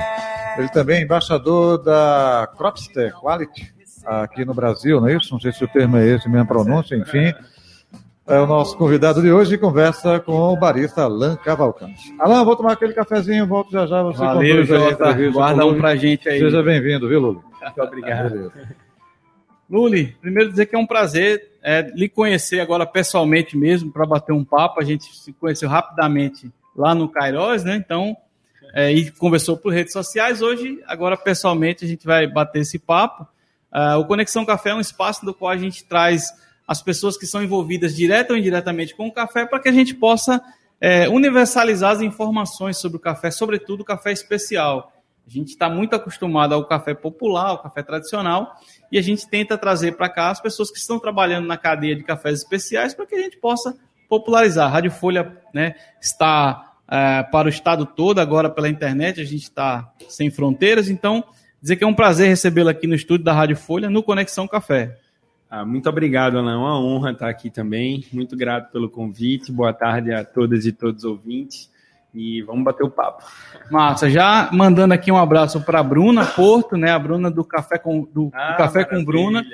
Ele 0.57 0.69
também 0.69 0.99
é 0.99 1.03
embaixador 1.03 1.77
da 1.77 2.49
Cropster 2.57 3.13
Quality, 3.13 3.73
aqui 4.05 4.45
no 4.45 4.53
Brasil, 4.53 4.99
não 4.99 5.07
é 5.07 5.15
isso? 5.15 5.31
Não 5.31 5.39
sei 5.39 5.51
se 5.51 5.63
o 5.63 5.67
termo 5.67 5.97
é 5.97 6.07
esse, 6.07 6.29
minha 6.29 6.45
pronúncia, 6.45 6.95
enfim 6.95 7.33
é 8.27 8.39
o 8.39 8.45
nosso 8.45 8.77
convidado 8.77 9.21
de 9.21 9.31
hoje 9.31 9.57
conversa 9.57 10.19
com 10.19 10.33
o 10.33 10.57
barista 10.57 11.03
Alan 11.03 11.37
Cavalcante. 11.37 12.13
Alan, 12.19 12.43
vou 12.43 12.55
tomar 12.57 12.73
aquele 12.73 12.93
cafezinho, 12.93 13.47
volto 13.47 13.71
já 13.71 13.85
já. 13.85 14.03
Você 14.03 14.19
Valeu, 14.19 14.65
Jota. 14.65 15.13
Guarda 15.31 15.65
um 15.65 15.77
pra 15.77 15.95
gente 15.95 16.27
aí. 16.27 16.39
Seja 16.39 16.61
bem-vindo, 16.61 17.07
viu, 17.07 17.21
Luli? 17.21 17.39
Muito 17.61 17.81
obrigado. 17.81 18.51
Luli, 19.69 20.15
primeiro 20.21 20.49
dizer 20.49 20.65
que 20.65 20.75
é 20.75 20.79
um 20.79 20.85
prazer 20.85 21.51
é, 21.63 21.81
lhe 21.95 22.09
conhecer 22.09 22.59
agora 22.59 22.85
pessoalmente 22.85 23.57
mesmo, 23.57 23.91
para 23.91 24.05
bater 24.05 24.33
um 24.33 24.43
papo. 24.43 24.81
A 24.81 24.83
gente 24.83 25.05
se 25.15 25.31
conheceu 25.33 25.69
rapidamente 25.69 26.51
lá 26.75 26.93
no 26.93 27.09
Cairós, 27.09 27.63
né? 27.63 27.75
Então, 27.75 28.15
é, 28.73 28.91
e 28.91 29.09
conversou 29.11 29.57
por 29.57 29.73
redes 29.73 29.93
sociais. 29.93 30.41
Hoje, 30.41 30.81
agora 30.85 31.15
pessoalmente, 31.15 31.85
a 31.85 31.87
gente 31.87 32.05
vai 32.05 32.27
bater 32.27 32.61
esse 32.61 32.77
papo. 32.77 33.25
Uh, 33.73 33.99
o 33.99 34.05
Conexão 34.05 34.45
Café 34.45 34.69
é 34.71 34.75
um 34.75 34.79
espaço 34.79 35.25
no 35.25 35.33
qual 35.33 35.51
a 35.51 35.57
gente 35.57 35.85
traz 35.85 36.31
as 36.67 36.81
pessoas 36.81 37.17
que 37.17 37.25
são 37.25 37.41
envolvidas 37.41 37.95
direta 37.95 38.33
ou 38.33 38.39
indiretamente 38.39 38.93
com 38.93 39.07
o 39.07 39.13
café, 39.13 39.45
para 39.45 39.59
que 39.59 39.69
a 39.69 39.71
gente 39.71 39.95
possa 39.95 40.41
é, 40.81 41.07
universalizar 41.07 41.91
as 41.91 42.01
informações 42.01 42.77
sobre 42.77 42.97
o 42.97 42.99
café, 42.99 43.31
sobretudo 43.31 43.81
o 43.81 43.85
café 43.85 44.11
especial. 44.11 44.91
A 45.25 45.29
gente 45.29 45.49
está 45.49 45.69
muito 45.69 45.95
acostumado 45.95 46.53
ao 46.53 46.65
café 46.65 46.93
popular, 46.93 47.47
ao 47.47 47.61
café 47.61 47.83
tradicional, 47.83 48.55
e 48.91 48.97
a 48.97 49.01
gente 49.01 49.27
tenta 49.27 49.57
trazer 49.57 49.93
para 49.93 50.09
cá 50.09 50.29
as 50.29 50.39
pessoas 50.39 50.71
que 50.71 50.77
estão 50.77 50.99
trabalhando 50.99 51.47
na 51.47 51.57
cadeia 51.57 51.95
de 51.95 52.03
cafés 52.03 52.39
especiais 52.39 52.93
para 52.93 53.05
que 53.05 53.15
a 53.15 53.21
gente 53.21 53.37
possa 53.37 53.75
popularizar. 54.07 54.67
A 54.67 54.69
Rádio 54.69 54.91
Folha 54.91 55.37
né, 55.53 55.75
está 56.01 56.75
é, 56.89 57.23
para 57.23 57.47
o 57.47 57.49
estado 57.49 57.85
todo, 57.85 58.19
agora 58.19 58.49
pela 58.49 58.69
internet, 58.69 59.19
a 59.19 59.25
gente 59.25 59.43
está 59.43 59.91
sem 60.07 60.29
fronteiras, 60.29 60.89
então 60.89 61.23
dizer 61.61 61.75
que 61.75 61.83
é 61.83 61.87
um 61.87 61.93
prazer 61.93 62.29
recebê-la 62.29 62.71
aqui 62.71 62.87
no 62.87 62.95
estúdio 62.95 63.25
da 63.25 63.33
Rádio 63.33 63.57
Folha, 63.57 63.89
no 63.89 64.03
Conexão 64.03 64.47
Café. 64.47 64.97
Ah, 65.49 65.65
muito 65.65 65.87
obrigado, 65.87 66.37
Alain. 66.37 66.53
É 66.53 66.57
uma 66.57 66.79
honra 66.79 67.11
estar 67.11 67.29
aqui 67.29 67.49
também. 67.49 68.05
Muito 68.11 68.35
grato 68.35 68.69
pelo 68.71 68.89
convite. 68.89 69.51
Boa 69.51 69.71
tarde 69.71 70.13
a 70.13 70.25
todas 70.25 70.65
e 70.65 70.73
todos 70.73 71.05
os 71.05 71.09
ouvintes. 71.09 71.71
E 72.13 72.41
vamos 72.41 72.63
bater 72.63 72.83
o 72.83 72.89
papo. 72.89 73.23
Massa, 73.69 74.09
já 74.09 74.49
mandando 74.51 74.93
aqui 74.93 75.11
um 75.11 75.17
abraço 75.17 75.61
para 75.61 75.79
a 75.79 75.83
Bruna 75.83 76.25
Porto, 76.25 76.75
né? 76.75 76.91
A 76.91 76.99
Bruna 76.99 77.29
do 77.29 77.45
Café 77.45 77.77
com, 77.77 78.01
do, 78.11 78.29
ah, 78.33 78.51
do 78.51 78.57
Café 78.57 78.83
com 78.83 79.05
Bruna, 79.05 79.45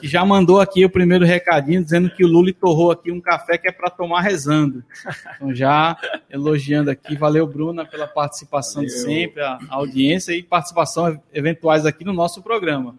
que 0.00 0.08
já 0.08 0.24
mandou 0.24 0.60
aqui 0.60 0.84
o 0.84 0.90
primeiro 0.90 1.24
recadinho 1.24 1.82
dizendo 1.82 2.10
que 2.10 2.24
o 2.24 2.28
Luli 2.28 2.52
torrou 2.52 2.90
aqui 2.90 3.12
um 3.12 3.20
café 3.20 3.56
que 3.56 3.68
é 3.68 3.72
para 3.72 3.88
tomar 3.88 4.22
rezando. 4.22 4.82
Então, 5.36 5.54
já 5.54 5.96
elogiando 6.28 6.90
aqui. 6.90 7.16
Valeu, 7.16 7.46
Bruna, 7.46 7.86
pela 7.86 8.06
participação 8.06 8.82
Valeu. 8.82 8.88
de 8.88 9.00
sempre, 9.00 9.42
a, 9.42 9.58
a 9.68 9.76
audiência 9.76 10.32
e 10.32 10.42
participação 10.42 11.20
eventuais 11.32 11.86
aqui 11.86 12.04
no 12.04 12.12
nosso 12.12 12.42
programa. 12.42 12.96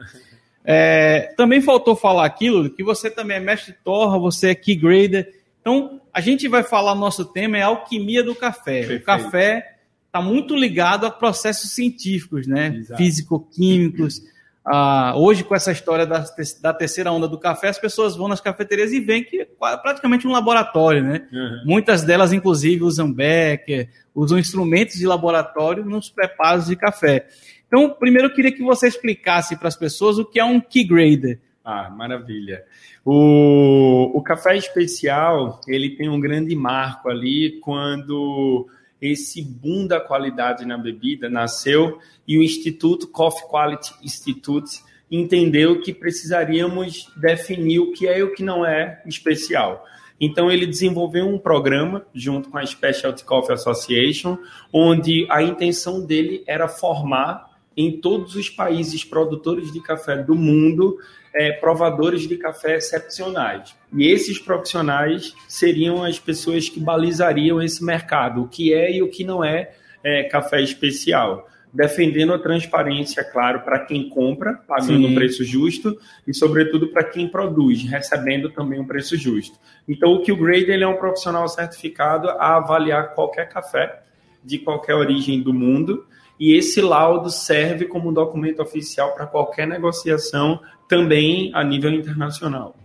É, 0.71 1.33
também 1.35 1.61
faltou 1.61 1.95
falar 1.95 2.27
aquilo 2.27 2.69
que 2.69 2.83
você 2.83 3.09
também 3.09 3.37
é 3.37 3.39
mestre 3.39 3.73
torra, 3.83 4.19
você 4.19 4.49
é 4.49 4.55
key 4.55 4.75
grader. 4.75 5.33
Então, 5.59 5.99
a 6.13 6.21
gente 6.21 6.47
vai 6.47 6.61
falar, 6.61 6.93
nosso 6.93 7.25
tema 7.25 7.57
é 7.57 7.63
alquimia 7.63 8.23
do 8.23 8.35
café. 8.35 8.81
Perfeito. 8.81 9.01
O 9.01 9.05
café 9.05 9.77
está 10.05 10.21
muito 10.21 10.55
ligado 10.55 11.07
a 11.07 11.11
processos 11.11 11.71
científicos, 11.71 12.45
né? 12.45 12.83
Físico-químicos. 12.95 14.21
Ah, 14.63 15.15
hoje, 15.17 15.43
com 15.43 15.55
essa 15.55 15.71
história 15.71 16.05
da, 16.05 16.23
da, 16.61 16.71
terceira 16.71 17.11
onda 17.11 17.27
do 17.27 17.39
café, 17.39 17.69
as 17.69 17.79
pessoas 17.79 18.15
vão 18.15 18.27
nas 18.27 18.39
cafeterias 18.39 18.91
e 18.91 18.99
veem 18.99 19.23
que 19.23 19.41
é 19.41 19.47
praticamente 19.81 20.27
um 20.27 20.31
laboratório, 20.31 21.03
né? 21.03 21.27
Uhum. 21.33 21.63
Muitas 21.65 22.03
delas, 22.03 22.31
inclusive, 22.31 22.83
usam 22.83 23.11
Becker, 23.11 23.89
usam 24.13 24.37
instrumentos 24.37 24.97
de 24.97 25.07
laboratório 25.07 25.83
nos 25.83 26.11
preparos 26.11 26.67
de 26.67 26.75
café. 26.75 27.25
Então, 27.69 27.91
primeiro 27.91 28.27
eu 28.27 28.33
queria 28.33 28.51
que 28.51 28.63
você 28.63 28.87
explicasse 28.87 29.55
para 29.55 29.67
as 29.67 29.77
pessoas 29.77 30.17
o 30.17 30.25
que 30.25 30.39
é 30.39 30.43
um 30.43 30.59
key 30.59 30.83
grader. 30.83 31.39
Ah, 31.63 31.87
maravilha. 31.87 32.65
O, 33.05 34.11
o 34.17 34.23
café 34.23 34.57
especial, 34.57 35.61
ele 35.67 35.91
tem 35.91 36.09
um 36.09 36.19
grande 36.19 36.55
marco 36.55 37.09
ali 37.09 37.59
quando 37.61 38.67
esse 38.99 39.43
boom 39.43 39.85
da 39.85 39.99
qualidade 39.99 40.65
na 40.65 40.79
bebida 40.79 41.29
nasceu 41.29 41.99
e 42.27 42.39
o 42.39 42.43
Instituto 42.43 43.07
Coffee 43.07 43.47
Quality 43.47 43.93
Institute 44.03 44.81
entendeu 45.11 45.79
que 45.79 45.93
precisaríamos 45.93 47.11
definir 47.15 47.79
o 47.79 47.91
que 47.93 48.07
é 48.07 48.17
e 48.17 48.23
o 48.23 48.33
que 48.33 48.43
não 48.43 48.65
é 48.65 49.01
especial. 49.05 49.85
Então 50.19 50.51
ele 50.51 50.65
desenvolveu 50.65 51.27
um 51.27 51.37
programa 51.37 52.05
junto 52.13 52.49
com 52.49 52.57
a 52.57 52.65
Specialty 52.65 53.23
Coffee 53.23 53.53
Association, 53.53 54.37
onde 54.73 55.25
a 55.29 55.41
intenção 55.41 56.05
dele 56.05 56.43
era 56.45 56.67
formar 56.67 57.48
em 57.79 58.01
todos 58.01 58.35
os 58.35 58.49
países 58.49 59.05
produtores 59.05 59.71
de 59.71 59.81
café 59.81 60.17
do 60.17 60.35
mundo 60.35 60.97
é, 61.33 61.53
provadores 61.53 62.27
de 62.27 62.35
café 62.35 62.75
excepcionais. 62.75 63.73
E 63.93 64.07
esses 64.07 64.37
profissionais 64.37 65.33
seriam 65.47 66.03
as 66.03 66.19
pessoas 66.19 66.67
que 66.67 66.77
balizariam 66.77 67.61
esse 67.61 67.81
mercado, 67.81 68.43
o 68.43 68.47
que 68.49 68.73
é 68.73 68.97
e 68.97 69.01
o 69.01 69.09
que 69.09 69.23
não 69.23 69.41
é, 69.41 69.71
é 70.03 70.23
café 70.23 70.61
especial. 70.61 71.47
Defendendo 71.71 72.33
a 72.33 72.39
transparência, 72.39 73.23
claro, 73.23 73.61
para 73.61 73.79
quem 73.85 74.09
compra, 74.09 74.55
pagando 74.67 75.07
um 75.07 75.15
preço 75.15 75.45
justo, 75.45 75.97
e, 76.27 76.33
sobretudo, 76.33 76.89
para 76.89 77.05
quem 77.05 77.29
produz, 77.29 77.83
recebendo 77.83 78.49
também 78.49 78.79
um 78.79 78.87
preço 78.87 79.15
justo. 79.15 79.57
Então, 79.87 80.11
o 80.13 80.21
Q-Grade 80.21 80.71
ele 80.71 80.83
é 80.83 80.87
um 80.87 80.97
profissional 80.97 81.47
certificado 81.47 82.27
a 82.27 82.57
avaliar 82.57 83.13
qualquer 83.13 83.47
café 83.47 84.01
de 84.43 84.57
qualquer 84.57 84.95
origem 84.95 85.41
do 85.41 85.53
mundo 85.53 86.05
e 86.39 86.55
esse 86.55 86.79
laudo 86.81 87.29
serve 87.29 87.85
como 87.85 88.13
documento 88.13 88.61
oficial 88.61 89.13
para 89.13 89.27
qualquer 89.27 89.67
negociação, 89.67 90.59
também 90.87 91.51
a 91.53 91.63
nível 91.63 91.91
internacional. 91.91 92.75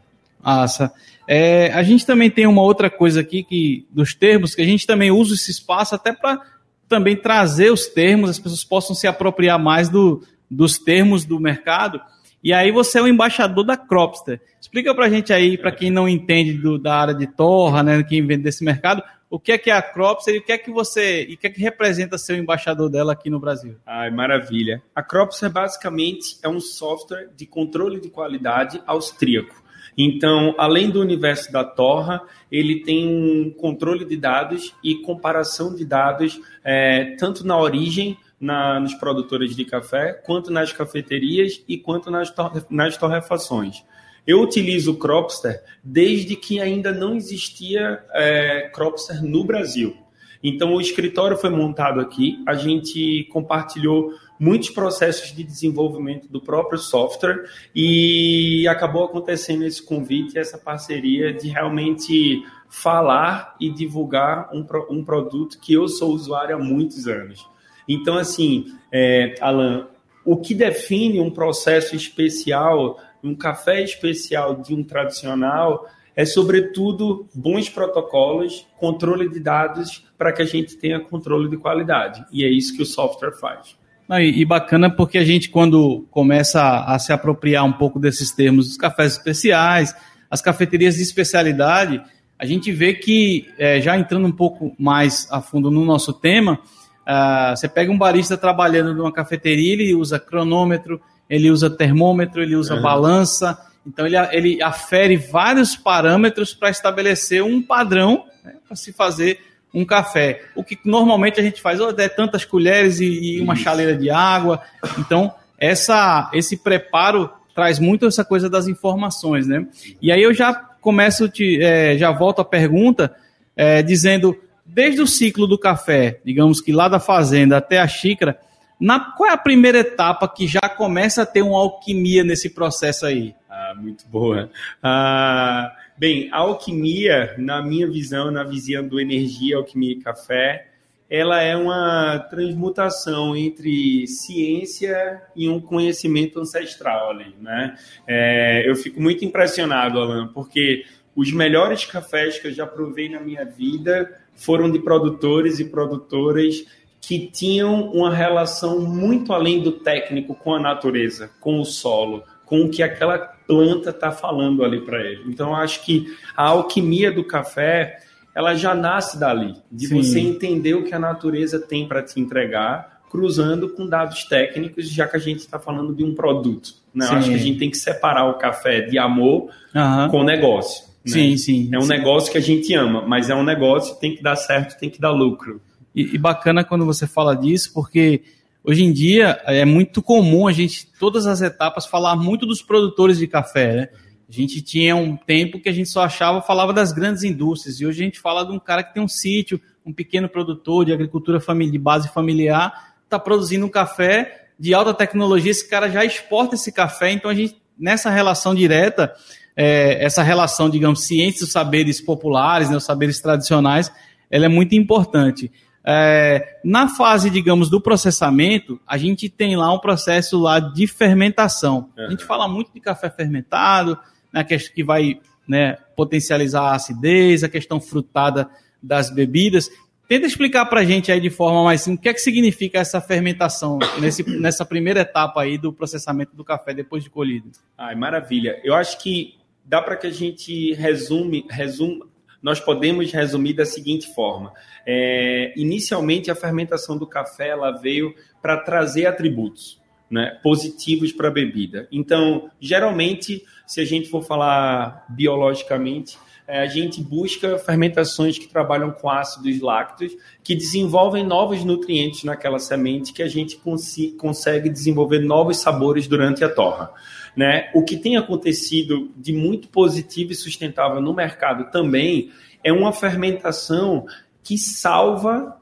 Assa. 0.42 0.92
É, 1.26 1.72
a 1.72 1.82
gente 1.82 2.04
também 2.04 2.30
tem 2.30 2.46
uma 2.46 2.62
outra 2.62 2.90
coisa 2.90 3.20
aqui 3.20 3.42
que 3.42 3.86
dos 3.90 4.14
termos 4.14 4.54
que 4.54 4.60
a 4.60 4.64
gente 4.64 4.86
também 4.86 5.10
usa 5.10 5.34
esse 5.34 5.50
espaço 5.50 5.94
até 5.94 6.12
para 6.12 6.40
também 6.86 7.16
trazer 7.16 7.72
os 7.72 7.86
termos, 7.86 8.28
as 8.28 8.38
pessoas 8.38 8.64
possam 8.64 8.94
se 8.94 9.06
apropriar 9.06 9.58
mais 9.58 9.88
do, 9.88 10.22
dos 10.50 10.78
termos 10.78 11.24
do 11.24 11.40
mercado. 11.40 12.00
E 12.42 12.52
aí 12.52 12.70
você 12.70 12.98
é 12.98 13.02
o 13.02 13.08
embaixador 13.08 13.64
da 13.64 13.76
Cropster. 13.76 14.38
Explica 14.60 14.94
para 14.94 15.06
a 15.06 15.08
gente 15.08 15.32
aí, 15.32 15.56
para 15.56 15.72
quem 15.72 15.90
não 15.90 16.06
entende 16.06 16.52
do, 16.54 16.78
da 16.78 16.94
área 16.94 17.14
de 17.14 17.26
torra, 17.26 17.82
né, 17.82 18.02
quem 18.02 18.26
vende 18.26 18.42
desse 18.42 18.62
mercado, 18.62 19.02
o 19.34 19.40
que 19.40 19.50
é 19.50 19.58
que 19.58 19.68
é 19.68 19.74
a 19.74 19.82
Cropster 19.82 20.32
e 20.32 20.38
o 20.38 20.42
que 20.42 20.52
é 20.52 20.58
que 20.58 20.70
você 20.70 21.26
e 21.28 21.34
o 21.34 21.36
que 21.36 21.48
é 21.48 21.50
que 21.50 21.60
representa 21.60 22.16
ser 22.16 22.34
o 22.34 22.36
embaixador 22.36 22.88
dela 22.88 23.14
aqui 23.14 23.28
no 23.28 23.40
Brasil? 23.40 23.74
Ai, 23.84 24.08
maravilha. 24.08 24.80
A 24.94 25.02
Cropster 25.02 25.50
basicamente 25.50 26.38
é 26.40 26.48
um 26.48 26.60
software 26.60 27.30
de 27.36 27.44
controle 27.44 28.00
de 28.00 28.08
qualidade 28.10 28.80
austríaco. 28.86 29.60
Então, 29.98 30.54
além 30.56 30.88
do 30.88 31.00
universo 31.00 31.50
da 31.50 31.64
Torra, 31.64 32.22
ele 32.50 32.84
tem 32.84 33.08
um 33.08 33.50
controle 33.50 34.04
de 34.04 34.16
dados 34.16 34.72
e 34.84 35.02
comparação 35.02 35.74
de 35.74 35.84
dados 35.84 36.40
é, 36.62 37.16
tanto 37.18 37.44
na 37.44 37.58
origem 37.58 38.16
na, 38.38 38.78
nos 38.78 38.94
produtores 38.94 39.56
de 39.56 39.64
café, 39.64 40.12
quanto 40.12 40.52
nas 40.52 40.72
cafeterias 40.72 41.60
e 41.66 41.76
quanto 41.76 42.08
nas, 42.08 42.32
nas 42.70 42.96
torrefações. 42.96 43.82
Eu 44.26 44.40
utilizo 44.40 44.92
o 44.92 44.96
Cropster 44.96 45.62
desde 45.82 46.36
que 46.36 46.60
ainda 46.60 46.92
não 46.92 47.16
existia 47.16 48.02
é, 48.12 48.70
Cropster 48.72 49.22
no 49.22 49.44
Brasil. 49.44 49.96
Então, 50.42 50.74
o 50.74 50.80
escritório 50.80 51.38
foi 51.38 51.48
montado 51.48 52.00
aqui, 52.00 52.42
a 52.46 52.52
gente 52.52 53.24
compartilhou 53.32 54.12
muitos 54.38 54.68
processos 54.68 55.34
de 55.34 55.42
desenvolvimento 55.42 56.28
do 56.28 56.38
próprio 56.38 56.78
software 56.78 57.44
e 57.74 58.68
acabou 58.68 59.04
acontecendo 59.04 59.64
esse 59.64 59.82
convite, 59.82 60.38
essa 60.38 60.58
parceria 60.58 61.32
de 61.32 61.48
realmente 61.48 62.44
falar 62.68 63.56
e 63.58 63.70
divulgar 63.70 64.50
um, 64.52 64.66
um 64.90 65.02
produto 65.02 65.58
que 65.58 65.72
eu 65.72 65.88
sou 65.88 66.10
usuário 66.10 66.56
há 66.56 66.58
muitos 66.58 67.06
anos. 67.06 67.48
Então, 67.88 68.18
assim, 68.18 68.66
é, 68.92 69.36
Alan, 69.40 69.88
o 70.24 70.36
que 70.36 70.54
define 70.54 71.20
um 71.20 71.30
processo 71.30 71.96
especial, 71.96 72.98
um 73.26 73.34
café 73.34 73.82
especial 73.82 74.56
de 74.56 74.74
um 74.74 74.82
tradicional, 74.82 75.86
é, 76.16 76.24
sobretudo, 76.24 77.26
bons 77.34 77.68
protocolos, 77.68 78.66
controle 78.78 79.28
de 79.28 79.40
dados 79.40 80.04
para 80.16 80.32
que 80.32 80.42
a 80.42 80.44
gente 80.44 80.76
tenha 80.76 81.00
controle 81.00 81.48
de 81.48 81.56
qualidade. 81.56 82.24
E 82.32 82.44
é 82.44 82.48
isso 82.48 82.76
que 82.76 82.82
o 82.82 82.86
software 82.86 83.32
faz. 83.32 83.76
e, 84.20 84.44
bacana 84.44 84.90
porque 84.90 85.18
a 85.18 85.24
gente, 85.24 85.48
quando 85.48 86.06
começa 86.10 86.84
a, 86.84 86.98
se 86.98 87.12
apropriar 87.12 87.64
um 87.64 87.72
pouco 87.72 87.98
desses 87.98 88.30
termos 88.30 88.68
dos 88.68 88.76
cafés 88.76 89.12
especiais, 89.12 89.94
as 90.30 90.42
cafeterias 90.42 90.96
de 90.96 91.02
especialidade, 91.02 92.02
a 92.38 92.44
gente 92.44 92.70
vê 92.70 92.94
que, 92.94 93.48
é, 93.58 93.80
já 93.80 93.96
entrando 93.98 94.26
um 94.26 94.32
pouco 94.32 94.74
mais 94.78 95.26
a 95.30 95.40
fundo 95.40 95.70
no 95.70 95.84
nosso 95.84 96.12
tema, 96.12 96.60
uh, 97.08 97.56
você 97.56 97.68
pega 97.68 97.90
um 97.90 97.98
barista 97.98 98.36
trabalhando 98.36 98.94
numa 98.94 99.12
cafeteria, 99.12 99.72
ele 99.72 99.94
usa 99.94 100.18
cronômetro, 100.18 101.00
ele 101.28 101.50
usa 101.50 101.70
termômetro, 101.70 102.42
ele 102.42 102.56
usa 102.56 102.74
uhum. 102.74 102.82
balança, 102.82 103.58
então 103.86 104.06
ele, 104.06 104.16
ele 104.32 104.62
afere 104.62 105.16
vários 105.16 105.76
parâmetros 105.76 106.54
para 106.54 106.70
estabelecer 106.70 107.42
um 107.42 107.62
padrão 107.62 108.24
né, 108.44 108.54
para 108.66 108.76
se 108.76 108.92
fazer 108.92 109.40
um 109.72 109.84
café. 109.84 110.42
O 110.54 110.62
que 110.62 110.78
normalmente 110.84 111.40
a 111.40 111.42
gente 111.42 111.60
faz 111.60 111.80
oh, 111.80 111.90
é 111.90 112.08
tantas 112.08 112.44
colheres 112.44 113.00
e, 113.00 113.06
e 113.36 113.40
uma 113.40 113.56
chaleira 113.56 113.96
de 113.96 114.08
água. 114.08 114.62
Então, 114.98 115.34
essa, 115.58 116.30
esse 116.32 116.56
preparo 116.56 117.28
traz 117.54 117.78
muito 117.78 118.06
essa 118.06 118.24
coisa 118.24 118.48
das 118.48 118.68
informações, 118.68 119.46
né? 119.46 119.66
E 120.00 120.12
aí 120.12 120.22
eu 120.22 120.32
já 120.32 120.54
começo, 120.54 121.28
te, 121.28 121.60
é, 121.62 121.96
já 121.96 122.12
volto 122.12 122.40
à 122.40 122.44
pergunta, 122.44 123.14
é, 123.56 123.82
dizendo, 123.82 124.36
desde 124.64 125.00
o 125.00 125.06
ciclo 125.06 125.46
do 125.46 125.58
café, 125.58 126.20
digamos 126.24 126.60
que 126.60 126.72
lá 126.72 126.88
da 126.88 127.00
fazenda 127.00 127.56
até 127.56 127.80
a 127.80 127.88
xícara, 127.88 128.38
na, 128.80 129.00
qual 129.00 129.30
é 129.30 129.32
a 129.32 129.38
primeira 129.38 129.78
etapa 129.78 130.28
que 130.28 130.46
já 130.46 130.68
começa 130.68 131.22
a 131.22 131.26
ter 131.26 131.42
uma 131.42 131.58
alquimia 131.58 132.24
nesse 132.24 132.50
processo 132.50 133.06
aí? 133.06 133.34
Ah, 133.48 133.74
muito 133.76 134.06
boa. 134.08 134.50
Ah, 134.82 135.72
bem, 135.96 136.28
a 136.32 136.38
alquimia, 136.38 137.34
na 137.38 137.62
minha 137.62 137.88
visão, 137.88 138.30
na 138.30 138.42
visão 138.42 138.86
do 138.86 139.00
energia, 139.00 139.56
alquimia 139.56 139.92
e 139.92 140.00
café, 140.00 140.68
ela 141.08 141.40
é 141.40 141.54
uma 141.54 142.18
transmutação 142.18 143.36
entre 143.36 144.06
ciência 144.06 145.22
e 145.36 145.48
um 145.48 145.60
conhecimento 145.60 146.40
ancestral 146.40 147.10
ali, 147.10 147.34
né? 147.40 147.76
É, 148.06 148.68
eu 148.68 148.74
fico 148.74 149.00
muito 149.00 149.24
impressionado, 149.24 150.00
Alan, 150.00 150.28
porque 150.28 150.84
os 151.14 151.32
melhores 151.32 151.84
cafés 151.84 152.38
que 152.38 152.48
eu 152.48 152.52
já 152.52 152.66
provei 152.66 153.08
na 153.08 153.20
minha 153.20 153.44
vida 153.44 154.20
foram 154.34 154.70
de 154.70 154.80
produtores 154.80 155.60
e 155.60 155.66
produtoras 155.66 156.66
que 157.06 157.26
tinham 157.26 157.90
uma 157.90 158.14
relação 158.14 158.80
muito 158.80 159.32
além 159.32 159.62
do 159.62 159.72
técnico 159.72 160.34
com 160.34 160.54
a 160.54 160.60
natureza, 160.60 161.30
com 161.40 161.60
o 161.60 161.64
solo, 161.64 162.22
com 162.44 162.62
o 162.62 162.70
que 162.70 162.82
aquela 162.82 163.18
planta 163.18 163.90
está 163.90 164.10
falando 164.10 164.64
ali 164.64 164.80
para 164.80 165.00
ele. 165.00 165.24
Então, 165.26 165.50
eu 165.50 165.56
acho 165.56 165.84
que 165.84 166.06
a 166.36 166.48
alquimia 166.48 167.12
do 167.12 167.24
café 167.24 168.00
ela 168.34 168.54
já 168.54 168.74
nasce 168.74 169.18
dali, 169.18 169.54
de 169.70 169.86
Sim. 169.86 170.02
você 170.02 170.18
entender 170.18 170.74
o 170.74 170.82
que 170.82 170.94
a 170.94 170.98
natureza 170.98 171.58
tem 171.58 171.86
para 171.86 172.02
te 172.02 172.18
entregar, 172.18 173.00
cruzando 173.08 173.68
com 173.68 173.86
dados 173.86 174.24
técnicos, 174.24 174.90
já 174.90 175.06
que 175.06 175.16
a 175.16 175.20
gente 175.20 175.38
está 175.38 175.58
falando 175.58 175.94
de 175.94 176.02
um 176.02 176.14
produto. 176.14 176.74
Né? 176.92 177.06
Acho 177.06 177.28
que 177.28 177.34
a 177.34 177.38
gente 177.38 177.58
tem 177.58 177.70
que 177.70 177.76
separar 177.76 178.28
o 178.28 178.34
café 178.34 178.80
de 178.80 178.98
amor 178.98 179.50
uhum. 179.72 180.08
com 180.10 180.24
negócio. 180.24 180.84
Né? 181.04 181.12
Sim, 181.12 181.36
sim. 181.36 181.70
É 181.72 181.78
um 181.78 181.82
sim. 181.82 181.88
negócio 181.88 182.32
que 182.32 182.38
a 182.38 182.40
gente 182.40 182.74
ama, 182.74 183.04
mas 183.06 183.30
é 183.30 183.34
um 183.34 183.44
negócio 183.44 183.94
que 183.94 184.00
tem 184.00 184.16
que 184.16 184.22
dar 184.22 184.34
certo, 184.34 184.78
tem 184.78 184.90
que 184.90 185.00
dar 185.00 185.12
lucro. 185.12 185.60
E, 185.94 186.14
e 186.14 186.18
bacana 186.18 186.64
quando 186.64 186.84
você 186.84 187.06
fala 187.06 187.34
disso, 187.34 187.72
porque 187.72 188.22
hoje 188.62 188.82
em 188.82 188.92
dia 188.92 189.40
é 189.46 189.64
muito 189.64 190.02
comum 190.02 190.48
a 190.48 190.52
gente, 190.52 190.88
todas 190.98 191.26
as 191.26 191.40
etapas, 191.40 191.86
falar 191.86 192.16
muito 192.16 192.46
dos 192.46 192.62
produtores 192.62 193.18
de 193.18 193.26
café, 193.26 193.76
né? 193.76 193.88
A 194.28 194.32
gente 194.32 194.62
tinha 194.62 194.96
um 194.96 195.16
tempo 195.16 195.60
que 195.60 195.68
a 195.68 195.72
gente 195.72 195.88
só 195.88 196.02
achava, 196.02 196.40
falava 196.40 196.72
das 196.72 196.92
grandes 196.92 197.22
indústrias, 197.22 197.78
e 197.78 197.86
hoje 197.86 198.00
a 198.02 198.04
gente 198.04 198.18
fala 198.18 198.44
de 198.44 198.52
um 198.52 198.58
cara 198.58 198.82
que 198.82 198.94
tem 198.94 199.02
um 199.02 199.08
sítio, 199.08 199.60
um 199.84 199.92
pequeno 199.92 200.28
produtor 200.28 200.84
de 200.86 200.92
agricultura 200.92 201.38
de 201.38 201.78
base 201.78 202.08
familiar, 202.08 202.94
está 203.04 203.18
produzindo 203.18 203.66
um 203.66 203.68
café 203.68 204.48
de 204.58 204.72
alta 204.72 204.94
tecnologia, 204.94 205.50
esse 205.50 205.68
cara 205.68 205.90
já 205.90 206.04
exporta 206.04 206.54
esse 206.54 206.72
café, 206.72 207.12
então 207.12 207.30
a 207.30 207.34
gente, 207.34 207.56
nessa 207.78 208.08
relação 208.08 208.54
direta, 208.54 209.12
é, 209.54 210.02
essa 210.04 210.22
relação, 210.22 210.70
digamos, 210.70 211.02
ciências 211.02 211.50
saberes 211.50 212.00
populares, 212.00 212.70
né, 212.70 212.76
os 212.76 212.84
saberes 212.84 213.20
tradicionais, 213.20 213.92
ela 214.30 214.46
é 214.46 214.48
muito 214.48 214.74
importante. 214.74 215.52
É, 215.86 216.58
na 216.64 216.88
fase, 216.88 217.28
digamos, 217.28 217.68
do 217.68 217.80
processamento, 217.80 218.80
a 218.86 218.96
gente 218.96 219.28
tem 219.28 219.54
lá 219.56 219.72
um 219.72 219.78
processo 219.78 220.40
lá 220.40 220.58
de 220.58 220.86
fermentação. 220.86 221.90
A 221.96 222.10
gente 222.10 222.24
fala 222.24 222.48
muito 222.48 222.72
de 222.72 222.80
café 222.80 223.10
fermentado, 223.10 223.98
né, 224.32 224.42
que 224.44 224.82
vai 224.82 225.20
né, 225.46 225.74
potencializar 225.94 226.62
a 226.62 226.74
acidez, 226.74 227.44
a 227.44 227.48
questão 227.48 227.80
frutada 227.80 228.48
das 228.82 229.10
bebidas. 229.10 229.70
Tenta 230.08 230.26
explicar 230.26 230.66
para 230.66 230.80
a 230.80 230.84
gente 230.84 231.10
aí 231.10 231.20
de 231.20 231.30
forma 231.30 231.64
mais 231.64 231.80
simples 231.80 231.98
o 231.98 232.02
que 232.02 232.08
é 232.08 232.14
que 232.14 232.20
significa 232.20 232.78
essa 232.78 233.00
fermentação 233.00 233.78
nesse, 233.98 234.22
nessa 234.38 234.64
primeira 234.64 235.00
etapa 235.00 235.42
aí 235.42 235.56
do 235.56 235.72
processamento 235.72 236.36
do 236.36 236.44
café 236.44 236.74
depois 236.74 237.02
de 237.02 237.10
colhido. 237.10 237.50
Ai, 237.76 237.94
maravilha. 237.94 238.60
Eu 238.62 238.74
acho 238.74 238.98
que 238.98 239.34
dá 239.64 239.80
para 239.80 239.96
que 239.96 240.06
a 240.06 240.12
gente 240.12 240.74
resume, 240.74 241.46
resume, 241.48 242.02
nós 242.44 242.60
podemos 242.60 243.10
resumir 243.10 243.54
da 243.54 243.64
seguinte 243.64 244.14
forma: 244.14 244.52
é, 244.86 245.54
inicialmente 245.56 246.30
a 246.30 246.34
fermentação 246.34 246.98
do 246.98 247.06
café 247.06 247.48
ela 247.48 247.72
veio 247.72 248.14
para 248.42 248.58
trazer 248.58 249.06
atributos. 249.06 249.82
Né, 250.10 250.38
positivos 250.44 251.10
para 251.12 251.28
a 251.28 251.30
bebida. 251.30 251.88
Então, 251.90 252.48
geralmente, 252.60 253.42
se 253.66 253.80
a 253.80 253.84
gente 253.84 254.08
for 254.08 254.22
falar 254.22 255.04
biologicamente, 255.08 256.18
é, 256.46 256.60
a 256.60 256.66
gente 256.66 257.02
busca 257.02 257.58
fermentações 257.58 258.38
que 258.38 258.46
trabalham 258.46 258.92
com 258.92 259.08
ácidos 259.08 259.60
lácteos, 259.60 260.12
que 260.42 260.54
desenvolvem 260.54 261.24
novos 261.26 261.64
nutrientes 261.64 262.22
naquela 262.22 262.58
semente, 262.58 263.14
que 263.14 263.22
a 263.22 263.28
gente 263.28 263.56
cons 263.56 263.96
consegue 264.18 264.68
desenvolver 264.68 265.20
novos 265.20 265.56
sabores 265.56 266.06
durante 266.06 266.44
a 266.44 266.48
torra. 266.48 266.92
Né? 267.36 267.70
O 267.74 267.82
que 267.82 267.96
tem 267.96 268.16
acontecido 268.16 269.10
de 269.16 269.32
muito 269.32 269.68
positivo 269.68 270.32
e 270.32 270.34
sustentável 270.34 271.00
no 271.00 271.12
mercado 271.12 271.70
também 271.70 272.30
é 272.62 272.72
uma 272.72 272.92
fermentação 272.92 274.06
que 274.42 274.56
salva 274.56 275.60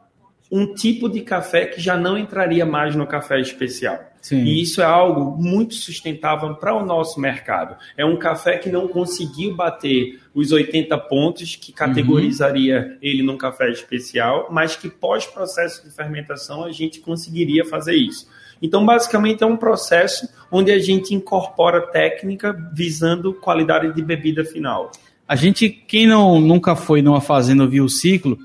um 0.51 0.75
tipo 0.75 1.09
de 1.09 1.23
café 1.23 1.65
que 1.65 1.81
já 1.81 1.97
não 1.97 2.19
entraria 2.19 2.67
mais 2.67 2.95
no 2.95 3.07
café 3.07 3.41
especial. 3.41 3.99
Sim. 4.21 4.45
E 4.45 4.63
isso 4.63 4.81
é 4.83 4.85
algo 4.85 5.43
muito 5.43 5.75
sustentável 5.75 6.55
para 6.55 6.75
o 6.75 6.85
nosso 6.85 7.19
mercado. 7.19 7.77
É 7.97 8.05
um 8.05 8.17
café 8.17 8.59
que 8.59 8.71
não 8.71 8.87
conseguiu 8.87 9.57
bater 9.57 10.21
os 10.35 10.53
80 10.53 10.97
pontos 10.99 11.57
que 11.57 11.73
categorizaria 11.73 12.81
uhum. 12.81 12.99
ele 13.03 13.23
num 13.23 13.37
café 13.37 13.71
especial, 13.71 14.49
mas 14.51 14.77
que 14.77 14.89
pós-processo 14.89 15.85
de 15.85 15.93
fermentação 15.93 16.65
a 16.65 16.71
gente 16.71 17.01
conseguiria 17.01 17.65
fazer 17.65 17.97
isso. 17.97 18.29
Então, 18.62 18.87
basicamente, 18.87 19.42
é 19.42 19.46
um 19.46 19.57
processo 19.57 20.29
onde 20.51 20.70
a 20.70 20.79
gente 20.79 21.14
incorpora 21.14 21.81
técnica 21.90 22.57
visando 22.72 23.35
qualidade 23.35 23.92
de 23.92 24.03
bebida 24.03 24.44
final. 24.44 24.92
A 25.27 25.35
gente, 25.35 25.68
quem 25.68 26.07
não, 26.07 26.40
nunca 26.40 26.77
foi 26.77 27.03
numa 27.03 27.20
fazenda 27.20 27.66
viu 27.66 27.85
o 27.85 27.88
ciclo, 27.88 28.38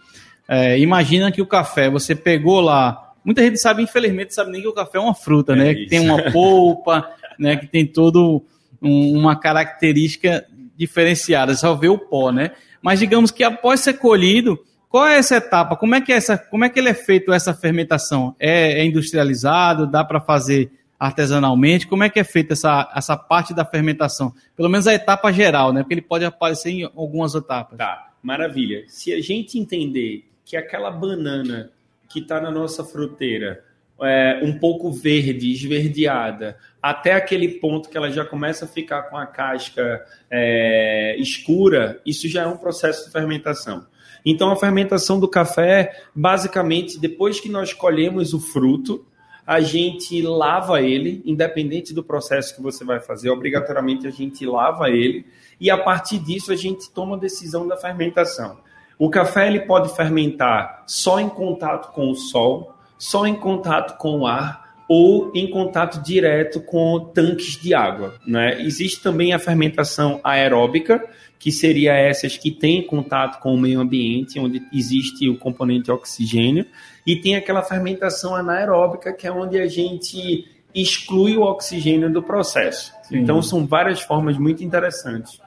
é, 0.47 0.80
imagina 0.80 1.32
que 1.32 1.41
o 1.41 1.45
café, 1.45 1.89
você 1.89 2.15
pegou 2.15 2.62
lá. 2.62 3.13
Muita 3.23 3.43
gente 3.43 3.60
sabe, 3.60 3.84
infelizmente, 3.84 4.34
sabe 4.34 4.51
nem 4.51 4.62
que 4.62 4.67
o 4.67 4.73
café 4.73 4.97
é 4.97 5.01
uma 5.01 5.13
fruta, 5.13 5.56
né? 5.56 5.62
é 5.62 5.65
né? 5.65 5.71
Isso. 5.73 5.84
Que 5.84 5.89
tem 5.89 5.99
uma 5.99 6.32
polpa, 6.32 7.12
né? 7.38 7.58
Que 7.58 7.67
tem 7.67 7.86
todo 7.86 8.43
um, 8.82 9.17
uma 9.17 9.36
característica 9.36 10.45
diferenciada, 10.77 11.56
só 11.56 11.75
vê 11.75 11.89
o 11.89 11.97
pó, 11.97 12.32
né? 12.32 12.51
Mas 12.82 12.99
digamos 12.99 13.32
que 13.32 13.43
após 13.43 13.82
ser 13.82 13.93
colhido, 13.93 14.58
qual 14.89 15.06
é 15.08 15.17
essa 15.17 15.36
etapa? 15.36 15.76
Como 15.76 15.95
é 15.95 16.02
que, 16.02 16.12
é 16.12 16.15
essa, 16.15 16.38
como 16.38 16.63
é 16.63 16.69
que 16.69 16.80
ele 16.80 16.89
é 16.89 16.93
feito 16.93 17.34
essa 17.34 17.54
fermentação? 17.54 18.36
É, 18.39 18.80
é 18.80 18.86
industrializado? 18.86 19.86
Dá 19.86 20.04
para 20.04 20.21
fazer 20.21 20.71
artesanalmente? 21.00 21.88
Como 21.88 22.04
é 22.04 22.10
que 22.10 22.19
é 22.19 22.23
feita 22.23 22.54
essa, 22.54 22.91
essa 22.95 23.17
parte 23.17 23.54
da 23.54 23.65
fermentação? 23.65 24.34
Pelo 24.56 24.69
menos 24.69 24.88
a 24.88 24.93
etapa 24.93 25.32
geral, 25.32 25.73
né? 25.73 25.82
Porque 25.82 25.93
ele 25.93 26.02
pode 26.02 26.23
aparecer 26.26 26.71
em 26.71 26.84
algumas 26.84 27.36
etapas. 27.36 27.78
Tá, 27.78 28.12
maravilha. 28.23 28.86
Se 28.88 29.13
a 29.13 29.21
gente 29.21 29.60
entender 29.60 30.26
que 30.45 30.56
aquela 30.56 30.89
banana 30.89 31.69
que 32.10 32.19
está 32.19 32.39
na 32.39 32.50
nossa 32.50 32.84
fruteira 32.84 33.63
é, 34.02 34.39
um 34.43 34.58
pouco 34.58 34.91
verde, 34.91 35.52
esverdeada, 35.52 36.58
até 36.82 37.13
aquele 37.13 37.60
ponto 37.60 37.89
que 37.89 37.97
ela 37.97 38.10
já 38.12 38.23
começa 38.23 38.65
a 38.65 38.67
ficar 38.67 39.04
com 39.04 39.17
a 39.17 39.26
casca 39.26 40.06
é, 40.30 41.15
escura, 41.19 42.00
isso 42.06 42.28
já 42.30 42.43
é 42.43 42.47
um 42.47 42.58
processo 42.58 43.06
de 43.06 43.12
fermentação. 43.12 43.86
Então, 44.30 44.52
a 44.52 44.58
fermentação 44.58 45.22
do 45.22 45.28
café, 45.28 46.04
basicamente, 46.13 47.00
depois 47.00 47.40
que 47.40 47.48
nós 47.48 47.72
colhemos 47.72 48.34
o 48.34 48.42
fruto, 48.42 49.06
a 49.46 49.62
gente 49.62 50.22
lava 50.22 50.82
ele, 50.82 51.22
independente 51.26 51.94
do 51.94 52.04
processo 52.04 52.54
que 52.54 52.62
você 52.62 52.84
vai 52.84 53.00
fazer, 53.00 53.30
obrigatoriamente 53.30 54.06
a 54.06 54.10
gente 54.12 54.46
lava 54.46 54.90
ele, 54.90 55.26
e 55.62 55.72
a 55.72 55.78
partir 55.78 56.20
disso 56.20 56.52
a 56.52 56.58
gente 56.58 56.92
toma 56.92 57.16
a 57.16 57.20
decisão 57.20 57.66
da 57.66 57.78
fermentação. 57.78 58.58
O 59.00 59.10
café 59.10 59.48
ele 59.48 59.62
pode 59.62 59.96
fermentar 59.96 60.84
só 60.86 61.22
em 61.22 61.30
contato 61.30 61.94
com 61.94 62.10
o 62.10 62.16
sol, 62.16 62.76
só 62.98 63.26
em 63.26 63.36
contato 63.36 63.98
com 63.98 64.20
o 64.20 64.28
ar 64.28 64.68
ou 64.90 65.32
em 65.36 65.50
contato 65.50 66.02
direto 66.02 66.62
com 66.62 67.12
tanques 67.13 67.58
de 67.58 67.74
água. 67.74 68.16
Né? 68.26 68.62
Existe 68.62 69.02
também 69.02 69.34
a 69.34 69.40
fermentação 69.40 70.20
aeróbica, 70.24 71.04
que 71.39 71.52
seria 71.52 71.93
essas 71.93 72.38
que 72.38 72.52
têm 72.52 72.86
contato 72.86 73.39
com 73.41 73.54
o 73.54 73.58
meio 73.58 73.80
ambiente, 73.80 74.39
onde 74.39 74.62
existe 74.73 75.30
o 75.30 75.38
componente 75.38 75.91
oxigênio, 75.91 76.65
e 77.06 77.15
tem 77.15 77.36
aquela 77.36 77.62
fermentação 77.62 78.36
anaeróbica, 78.36 79.13
que 79.13 79.28
é 79.28 79.32
onde 79.32 79.60
a 79.60 79.67
gente 79.67 80.45
exclui 80.73 81.38
o 81.38 81.41
oxigênio 81.41 82.12
do 82.12 82.21
processo. 82.21 82.93
Sim. 83.04 83.19
Então 83.19 83.41
são 83.41 83.65
várias 83.65 84.02
formas 84.02 84.38
muito 84.38 84.63
interessantes. 84.63 85.39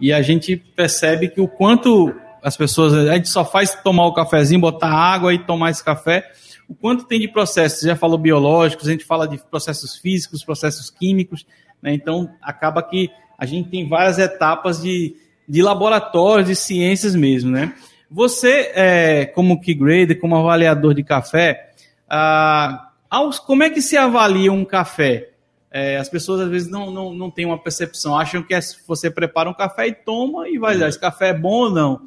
E 0.00 0.12
a 0.12 0.20
gente 0.20 0.56
percebe 0.56 1.28
que 1.28 1.40
o 1.40 1.48
quanto 1.48 2.14
as 2.42 2.56
pessoas, 2.56 2.94
a 2.94 3.14
gente 3.14 3.28
só 3.28 3.44
faz 3.44 3.74
tomar 3.82 4.06
o 4.06 4.14
cafezinho, 4.14 4.60
botar 4.60 4.90
água 4.90 5.34
e 5.34 5.38
tomar 5.38 5.70
esse 5.70 5.82
café, 5.82 6.30
o 6.68 6.74
quanto 6.74 7.04
tem 7.04 7.20
de 7.20 7.28
processos, 7.28 7.80
você 7.80 7.86
já 7.86 7.96
falou 7.96 8.18
biológicos, 8.18 8.88
a 8.88 8.90
gente 8.90 9.04
fala 9.04 9.26
de 9.26 9.38
processos 9.38 9.96
físicos, 9.96 10.44
processos 10.44 10.90
químicos, 10.90 11.46
né? 11.82 11.92
então 11.94 12.30
acaba 12.42 12.82
que 12.82 13.10
a 13.38 13.46
gente 13.46 13.68
tem 13.68 13.88
várias 13.88 14.18
etapas 14.18 14.80
de, 14.80 15.16
de 15.48 15.62
laboratórios, 15.62 16.48
de 16.48 16.56
ciências 16.56 17.14
mesmo, 17.14 17.50
né? 17.50 17.74
Você, 18.10 18.72
é, 18.74 19.26
como 19.26 19.60
key 19.60 19.74
grader, 19.74 20.18
como 20.20 20.36
avaliador 20.36 20.94
de 20.94 21.02
café, 21.02 21.70
ah, 22.08 22.90
aos, 23.10 23.38
como 23.38 23.62
é 23.62 23.70
que 23.70 23.82
se 23.82 23.96
avalia 23.96 24.52
um 24.52 24.64
café? 24.64 25.30
É, 25.70 25.96
as 25.98 26.08
pessoas 26.08 26.40
às 26.40 26.48
vezes 26.48 26.70
não, 26.70 26.90
não, 26.90 27.12
não 27.12 27.30
têm 27.30 27.44
uma 27.44 27.58
percepção, 27.58 28.16
acham 28.16 28.42
que 28.42 28.54
é, 28.54 28.60
você 28.86 29.10
prepara 29.10 29.50
um 29.50 29.54
café 29.54 29.88
e 29.88 29.92
toma 29.92 30.48
e 30.48 30.58
vai 30.58 30.78
dar, 30.78 30.88
esse 30.88 30.98
café 30.98 31.28
é 31.30 31.34
bom 31.34 31.64
ou 31.64 31.70
não. 31.70 32.02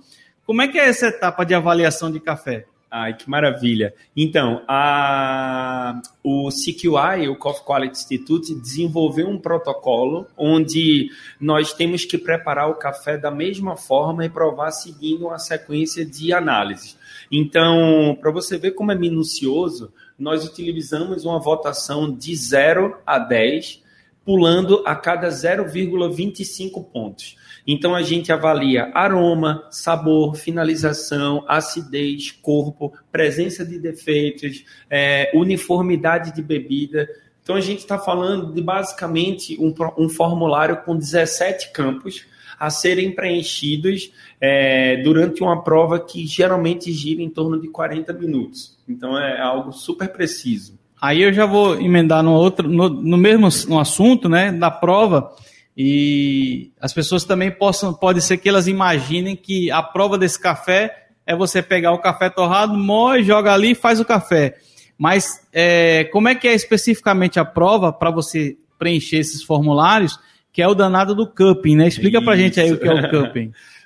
Como 0.45 0.61
é 0.61 0.67
que 0.67 0.79
é 0.79 0.87
essa 0.87 1.07
etapa 1.07 1.45
de 1.45 1.53
avaliação 1.53 2.11
de 2.11 2.19
café? 2.19 2.65
Ai, 2.91 3.15
que 3.15 3.29
maravilha. 3.29 3.93
Então, 4.17 4.63
a, 4.67 6.01
o 6.23 6.49
CQI, 6.49 7.29
o 7.29 7.35
Coffee 7.35 7.63
Quality 7.63 7.95
Institute, 7.95 8.55
desenvolveu 8.55 9.27
um 9.29 9.37
protocolo 9.37 10.25
onde 10.35 11.11
nós 11.39 11.71
temos 11.71 12.03
que 12.03 12.17
preparar 12.17 12.67
o 12.67 12.75
café 12.75 13.15
da 13.15 13.29
mesma 13.29 13.77
forma 13.77 14.25
e 14.25 14.29
provar 14.29 14.71
seguindo 14.71 15.27
uma 15.27 15.37
sequência 15.37 16.03
de 16.03 16.33
análises. 16.33 16.97
Então, 17.31 18.17
para 18.19 18.31
você 18.31 18.57
ver 18.57 18.71
como 18.71 18.91
é 18.91 18.95
minucioso, 18.95 19.93
nós 20.17 20.43
utilizamos 20.43 21.25
uma 21.25 21.39
votação 21.39 22.11
de 22.11 22.35
0 22.35 22.97
a 23.05 23.19
10, 23.19 23.83
pulando 24.25 24.81
a 24.83 24.95
cada 24.95 25.29
0,25 25.29 26.83
pontos. 26.91 27.37
Então 27.71 27.93
a 27.93 28.01
gente 28.01 28.31
avalia 28.31 28.89
aroma, 28.95 29.63
sabor, 29.69 30.35
finalização, 30.35 31.45
acidez, 31.47 32.31
corpo, 32.31 32.91
presença 33.11 33.63
de 33.63 33.77
defeitos, 33.77 34.65
é, 34.89 35.29
uniformidade 35.35 36.33
de 36.33 36.41
bebida. 36.41 37.07
Então 37.43 37.55
a 37.55 37.61
gente 37.61 37.77
está 37.77 37.99
falando 37.99 38.51
de 38.51 38.59
basicamente 38.59 39.55
um, 39.61 39.71
um, 39.99 40.09
formulário 40.09 40.77
com 40.77 40.97
17 40.97 41.71
campos 41.71 42.25
a 42.59 42.71
serem 42.71 43.13
preenchidos 43.13 44.11
é, 44.41 44.97
durante 45.03 45.43
uma 45.43 45.63
prova 45.63 45.99
que 45.99 46.25
geralmente 46.25 46.91
gira 46.91 47.21
em 47.21 47.29
torno 47.29 47.61
de 47.61 47.67
40 47.67 48.11
minutos. 48.13 48.79
Então 48.89 49.15
é 49.15 49.39
algo 49.39 49.71
super 49.71 50.11
preciso. 50.11 50.73
Aí 50.99 51.21
eu 51.21 51.31
já 51.31 51.45
vou 51.45 51.79
emendar 51.79 52.23
no 52.23 52.33
outro, 52.33 52.67
no, 52.67 52.89
no 52.89 53.15
mesmo 53.15 53.47
no 53.67 53.79
assunto, 53.79 54.27
né, 54.27 54.51
da 54.51 54.71
prova. 54.71 55.31
E 55.81 56.73
as 56.81 56.91
pessoas 56.91 57.23
também 57.23 57.49
possam, 57.49 57.93
pode 57.93 58.21
ser 58.21 58.35
que 58.35 58.49
elas 58.49 58.67
imaginem 58.67 59.33
que 59.33 59.71
a 59.71 59.81
prova 59.81 60.17
desse 60.17 60.37
café 60.37 61.07
é 61.25 61.33
você 61.33 61.61
pegar 61.61 61.93
o 61.93 61.99
café 61.99 62.29
torrado, 62.29 62.73
moe, 62.75 63.23
joga 63.23 63.53
ali 63.53 63.71
e 63.71 63.75
faz 63.75 63.97
o 63.97 64.03
café. 64.03 64.57
Mas 64.97 65.47
é, 65.53 66.03
como 66.11 66.27
é 66.27 66.35
que 66.35 66.49
é 66.49 66.53
especificamente 66.53 67.39
a 67.39 67.45
prova 67.45 67.93
para 67.93 68.11
você 68.11 68.57
preencher 68.77 69.19
esses 69.19 69.41
formulários, 69.41 70.19
que 70.51 70.61
é 70.61 70.67
o 70.67 70.75
danado 70.75 71.15
do 71.15 71.25
cupping, 71.25 71.77
né? 71.77 71.87
Explica 71.87 72.21
pra 72.21 72.35
gente 72.35 72.59
aí 72.59 72.73
o 72.73 72.77
que 72.77 72.85
é 72.85 72.93
o 72.93 73.09
cupping. 73.09 73.53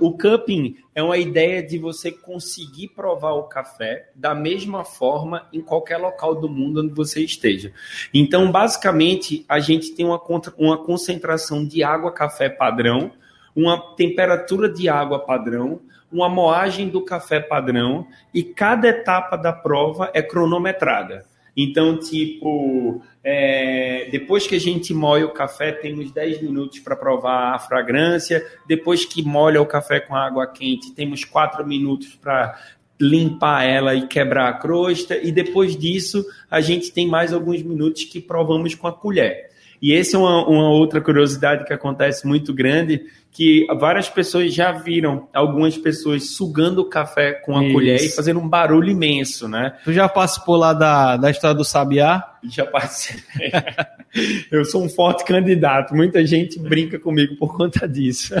O 0.00 0.16
cupping 0.16 0.76
é 0.94 1.02
uma 1.02 1.18
ideia 1.18 1.62
de 1.62 1.78
você 1.78 2.12
conseguir 2.12 2.88
provar 2.88 3.32
o 3.32 3.44
café 3.44 4.10
da 4.14 4.34
mesma 4.34 4.84
forma 4.84 5.48
em 5.52 5.60
qualquer 5.60 5.96
local 5.96 6.34
do 6.34 6.48
mundo 6.48 6.80
onde 6.80 6.94
você 6.94 7.22
esteja. 7.22 7.72
Então, 8.14 8.50
basicamente, 8.52 9.44
a 9.48 9.58
gente 9.58 9.92
tem 9.92 10.06
uma, 10.06 10.20
uma 10.56 10.78
concentração 10.78 11.66
de 11.66 11.82
água-café 11.82 12.48
padrão, 12.48 13.10
uma 13.54 13.94
temperatura 13.96 14.68
de 14.68 14.88
água 14.88 15.18
padrão, 15.18 15.80
uma 16.12 16.28
moagem 16.28 16.88
do 16.88 17.04
café 17.04 17.40
padrão 17.40 18.06
e 18.32 18.44
cada 18.44 18.88
etapa 18.88 19.36
da 19.36 19.52
prova 19.52 20.10
é 20.14 20.22
cronometrada. 20.22 21.24
Então, 21.56 21.98
tipo, 21.98 23.00
é, 23.24 24.08
depois 24.10 24.46
que 24.46 24.54
a 24.54 24.60
gente 24.60 24.92
moe 24.92 25.24
o 25.24 25.32
café, 25.32 25.72
temos 25.72 26.12
10 26.12 26.42
minutos 26.42 26.80
para 26.80 26.94
provar 26.94 27.54
a 27.54 27.58
fragrância. 27.58 28.46
Depois 28.66 29.06
que 29.06 29.22
molha 29.22 29.62
o 29.62 29.66
café 29.66 29.98
com 29.98 30.14
água 30.14 30.46
quente, 30.46 30.92
temos 30.92 31.24
4 31.24 31.66
minutos 31.66 32.14
para 32.14 32.60
limpar 33.00 33.64
ela 33.64 33.94
e 33.94 34.06
quebrar 34.06 34.48
a 34.48 34.52
crosta. 34.52 35.16
E 35.16 35.32
depois 35.32 35.76
disso, 35.76 36.24
a 36.50 36.60
gente 36.60 36.92
tem 36.92 37.08
mais 37.08 37.32
alguns 37.32 37.62
minutos 37.62 38.04
que 38.04 38.20
provamos 38.20 38.74
com 38.74 38.86
a 38.86 38.92
colher. 38.92 39.45
E 39.80 39.94
essa 39.94 40.16
é 40.16 40.18
uma, 40.18 40.46
uma, 40.46 40.70
outra 40.70 41.00
curiosidade 41.00 41.64
que 41.64 41.72
acontece 41.72 42.26
muito 42.26 42.52
grande, 42.54 43.06
que 43.30 43.66
várias 43.78 44.08
pessoas 44.08 44.54
já 44.54 44.72
viram 44.72 45.28
algumas 45.32 45.76
pessoas 45.76 46.30
sugando 46.30 46.80
o 46.80 46.88
café 46.88 47.32
com 47.32 47.56
a 47.56 47.62
Isso. 47.62 47.72
colher 47.72 48.02
e 48.02 48.08
fazendo 48.08 48.40
um 48.40 48.48
barulho 48.48 48.90
imenso, 48.90 49.48
né? 49.48 49.76
Tu 49.84 49.92
já 49.92 50.08
participou 50.08 50.56
lá 50.56 50.72
da, 50.72 51.16
da 51.16 51.30
história 51.30 51.56
do 51.56 51.64
sabiá? 51.64 52.22
Já 52.44 52.64
participei. 52.64 53.50
Eu 54.50 54.64
sou 54.64 54.82
um 54.82 54.88
forte 54.88 55.24
candidato. 55.24 55.94
Muita 55.94 56.24
gente 56.24 56.58
brinca 56.58 56.98
comigo 56.98 57.36
por 57.36 57.56
conta 57.56 57.86
disso. 57.86 58.34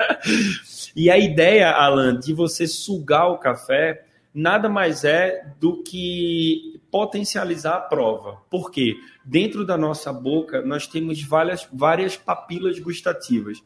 e 0.94 1.10
a 1.10 1.16
ideia, 1.16 1.70
Alan, 1.70 2.18
de 2.18 2.34
você 2.34 2.66
sugar 2.66 3.28
o 3.28 3.38
café 3.38 4.02
nada 4.34 4.68
mais 4.68 5.04
é 5.04 5.46
do 5.60 5.82
que 5.82 6.80
potencializar 6.90 7.74
a 7.76 7.80
prova. 7.80 8.38
Por 8.50 8.70
quê? 8.70 8.96
Dentro 9.24 9.64
da 9.64 9.76
nossa 9.76 10.12
boca, 10.12 10.62
nós 10.62 10.86
temos 10.86 11.22
várias, 11.22 11.66
várias 11.72 12.16
papilas 12.16 12.78
gustativas. 12.78 13.62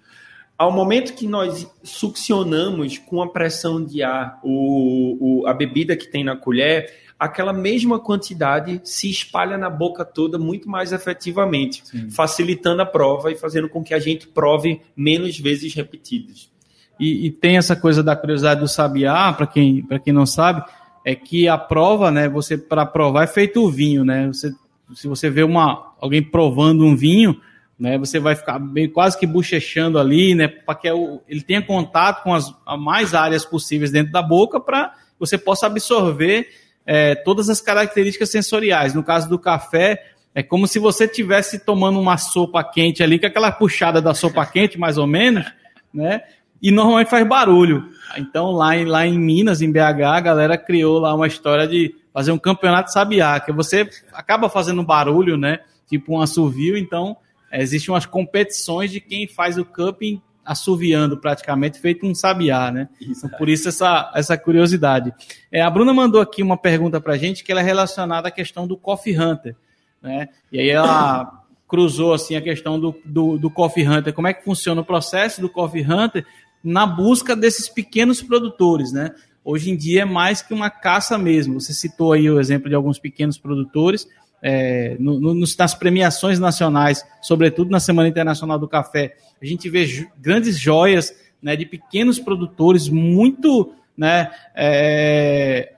Ao 0.58 0.72
momento 0.72 1.14
que 1.14 1.26
nós 1.26 1.70
succionamos 1.82 2.96
com 2.98 3.22
a 3.22 3.30
pressão 3.30 3.84
de 3.84 4.02
ar 4.02 4.40
o, 4.42 5.42
o, 5.42 5.46
a 5.46 5.52
bebida 5.52 5.96
que 5.96 6.06
tem 6.06 6.24
na 6.24 6.34
colher, 6.34 6.90
aquela 7.18 7.52
mesma 7.52 7.98
quantidade 7.98 8.80
se 8.84 9.10
espalha 9.10 9.58
na 9.58 9.68
boca 9.68 10.04
toda 10.04 10.38
muito 10.38 10.68
mais 10.68 10.92
efetivamente, 10.92 11.82
Sim. 11.86 12.10
facilitando 12.10 12.82
a 12.82 12.86
prova 12.86 13.30
e 13.30 13.36
fazendo 13.36 13.68
com 13.68 13.82
que 13.82 13.92
a 13.92 13.98
gente 13.98 14.26
prove 14.26 14.80
menos 14.96 15.38
vezes 15.38 15.74
repetidas. 15.74 16.50
E, 16.98 17.26
e 17.26 17.30
tem 17.30 17.58
essa 17.58 17.76
coisa 17.76 18.02
da 18.02 18.16
curiosidade 18.16 18.60
do 18.60 18.68
sabiá, 18.68 19.32
para 19.32 19.46
quem, 19.46 19.86
quem 20.02 20.12
não 20.12 20.24
sabe, 20.24 20.64
é 21.04 21.14
que 21.14 21.46
a 21.48 21.58
prova, 21.58 22.10
né, 22.10 22.28
você 22.28 22.56
para 22.56 22.86
provar 22.86 23.24
é 23.24 23.26
feito 23.26 23.62
o 23.62 23.70
vinho, 23.70 24.04
né? 24.04 24.26
Você, 24.28 24.52
se 24.94 25.08
você 25.08 25.28
vê 25.28 25.42
uma, 25.42 25.94
alguém 26.00 26.22
provando 26.22 26.84
um 26.84 26.96
vinho, 26.96 27.40
né, 27.78 27.98
você 27.98 28.18
vai 28.18 28.34
ficar 28.34 28.58
meio, 28.58 28.90
quase 28.90 29.18
que 29.18 29.26
bochechando 29.26 29.98
ali, 29.98 30.34
né, 30.34 30.48
para 30.48 30.74
que 30.74 30.88
ele 31.28 31.42
tenha 31.42 31.60
contato 31.60 32.22
com 32.22 32.32
as 32.32 32.54
mais 32.78 33.14
áreas 33.14 33.44
possíveis 33.44 33.90
dentro 33.90 34.12
da 34.12 34.22
boca 34.22 34.58
para 34.58 34.94
você 35.18 35.36
possa 35.36 35.66
absorver 35.66 36.48
é, 36.84 37.14
todas 37.14 37.48
as 37.48 37.60
características 37.60 38.30
sensoriais. 38.30 38.94
No 38.94 39.02
caso 39.02 39.28
do 39.28 39.38
café, 39.38 40.12
é 40.34 40.42
como 40.42 40.66
se 40.66 40.78
você 40.78 41.04
estivesse 41.04 41.64
tomando 41.64 41.98
uma 41.98 42.16
sopa 42.16 42.62
quente 42.62 43.02
ali, 43.02 43.18
com 43.18 43.26
aquela 43.26 43.50
puxada 43.50 44.00
da 44.00 44.14
sopa 44.14 44.44
quente, 44.46 44.78
mais 44.78 44.98
ou 44.98 45.06
menos, 45.06 45.44
né? 45.92 46.22
e 46.60 46.70
normalmente 46.70 47.10
faz 47.10 47.26
barulho. 47.26 47.88
Então, 48.16 48.50
lá 48.50 48.76
em, 48.76 48.84
lá 48.84 49.06
em 49.06 49.18
Minas, 49.18 49.60
em 49.60 49.70
BH, 49.70 50.02
a 50.04 50.20
galera 50.20 50.58
criou 50.58 50.98
lá 50.98 51.14
uma 51.14 51.26
história 51.26 51.66
de 51.66 51.94
fazer 52.16 52.32
um 52.32 52.38
campeonato 52.38 52.90
sabiá, 52.90 53.38
que 53.38 53.52
você 53.52 53.86
acaba 54.10 54.48
fazendo 54.48 54.82
barulho, 54.82 55.36
né? 55.36 55.60
Tipo 55.86 56.14
um 56.14 56.22
assovio, 56.22 56.74
então 56.74 57.14
existem 57.52 57.92
umas 57.92 58.06
competições 58.06 58.90
de 58.90 59.02
quem 59.02 59.28
faz 59.28 59.58
o 59.58 59.66
cupping 59.66 60.22
assoviando 60.42 61.18
praticamente, 61.18 61.78
feito 61.78 62.06
um 62.06 62.14
sabiá, 62.14 62.70
né? 62.70 62.88
Isso, 62.98 63.28
por 63.36 63.50
isso 63.50 63.68
essa, 63.68 64.10
essa 64.14 64.38
curiosidade. 64.38 65.12
É, 65.52 65.60
a 65.60 65.68
Bruna 65.68 65.92
mandou 65.92 66.18
aqui 66.18 66.42
uma 66.42 66.56
pergunta 66.56 66.98
pra 67.02 67.18
gente 67.18 67.44
que 67.44 67.52
ela 67.52 67.60
é 67.60 67.64
relacionada 67.64 68.28
à 68.28 68.30
questão 68.30 68.66
do 68.66 68.78
Coffee 68.78 69.20
Hunter, 69.20 69.54
né? 70.00 70.30
E 70.50 70.58
aí 70.58 70.70
ela 70.70 71.44
cruzou 71.68 72.14
assim 72.14 72.34
a 72.34 72.40
questão 72.40 72.80
do, 72.80 72.96
do, 73.04 73.36
do 73.36 73.50
Coffee 73.50 73.86
Hunter, 73.86 74.14
como 74.14 74.28
é 74.28 74.32
que 74.32 74.42
funciona 74.42 74.80
o 74.80 74.86
processo 74.86 75.42
do 75.42 75.50
Coffee 75.50 75.84
Hunter 75.84 76.24
na 76.64 76.86
busca 76.86 77.36
desses 77.36 77.68
pequenos 77.68 78.22
produtores, 78.22 78.90
né? 78.90 79.12
Hoje 79.48 79.70
em 79.70 79.76
dia 79.76 80.02
é 80.02 80.04
mais 80.04 80.42
que 80.42 80.52
uma 80.52 80.68
caça 80.68 81.16
mesmo. 81.16 81.60
Você 81.60 81.72
citou 81.72 82.12
aí 82.12 82.28
o 82.28 82.40
exemplo 82.40 82.68
de 82.68 82.74
alguns 82.74 82.98
pequenos 82.98 83.38
produtores, 83.38 84.08
é, 84.42 84.96
no, 84.98 85.20
no, 85.20 85.34
nas 85.56 85.72
premiações 85.72 86.40
nacionais, 86.40 87.06
sobretudo 87.22 87.70
na 87.70 87.78
Semana 87.78 88.08
Internacional 88.08 88.58
do 88.58 88.66
Café, 88.66 89.14
a 89.40 89.46
gente 89.46 89.70
vê 89.70 89.86
grandes 90.18 90.58
joias 90.58 91.14
né, 91.40 91.54
de 91.54 91.64
pequenos 91.64 92.18
produtores 92.18 92.88
muito, 92.88 93.72
né, 93.96 94.32
é, 94.52 95.72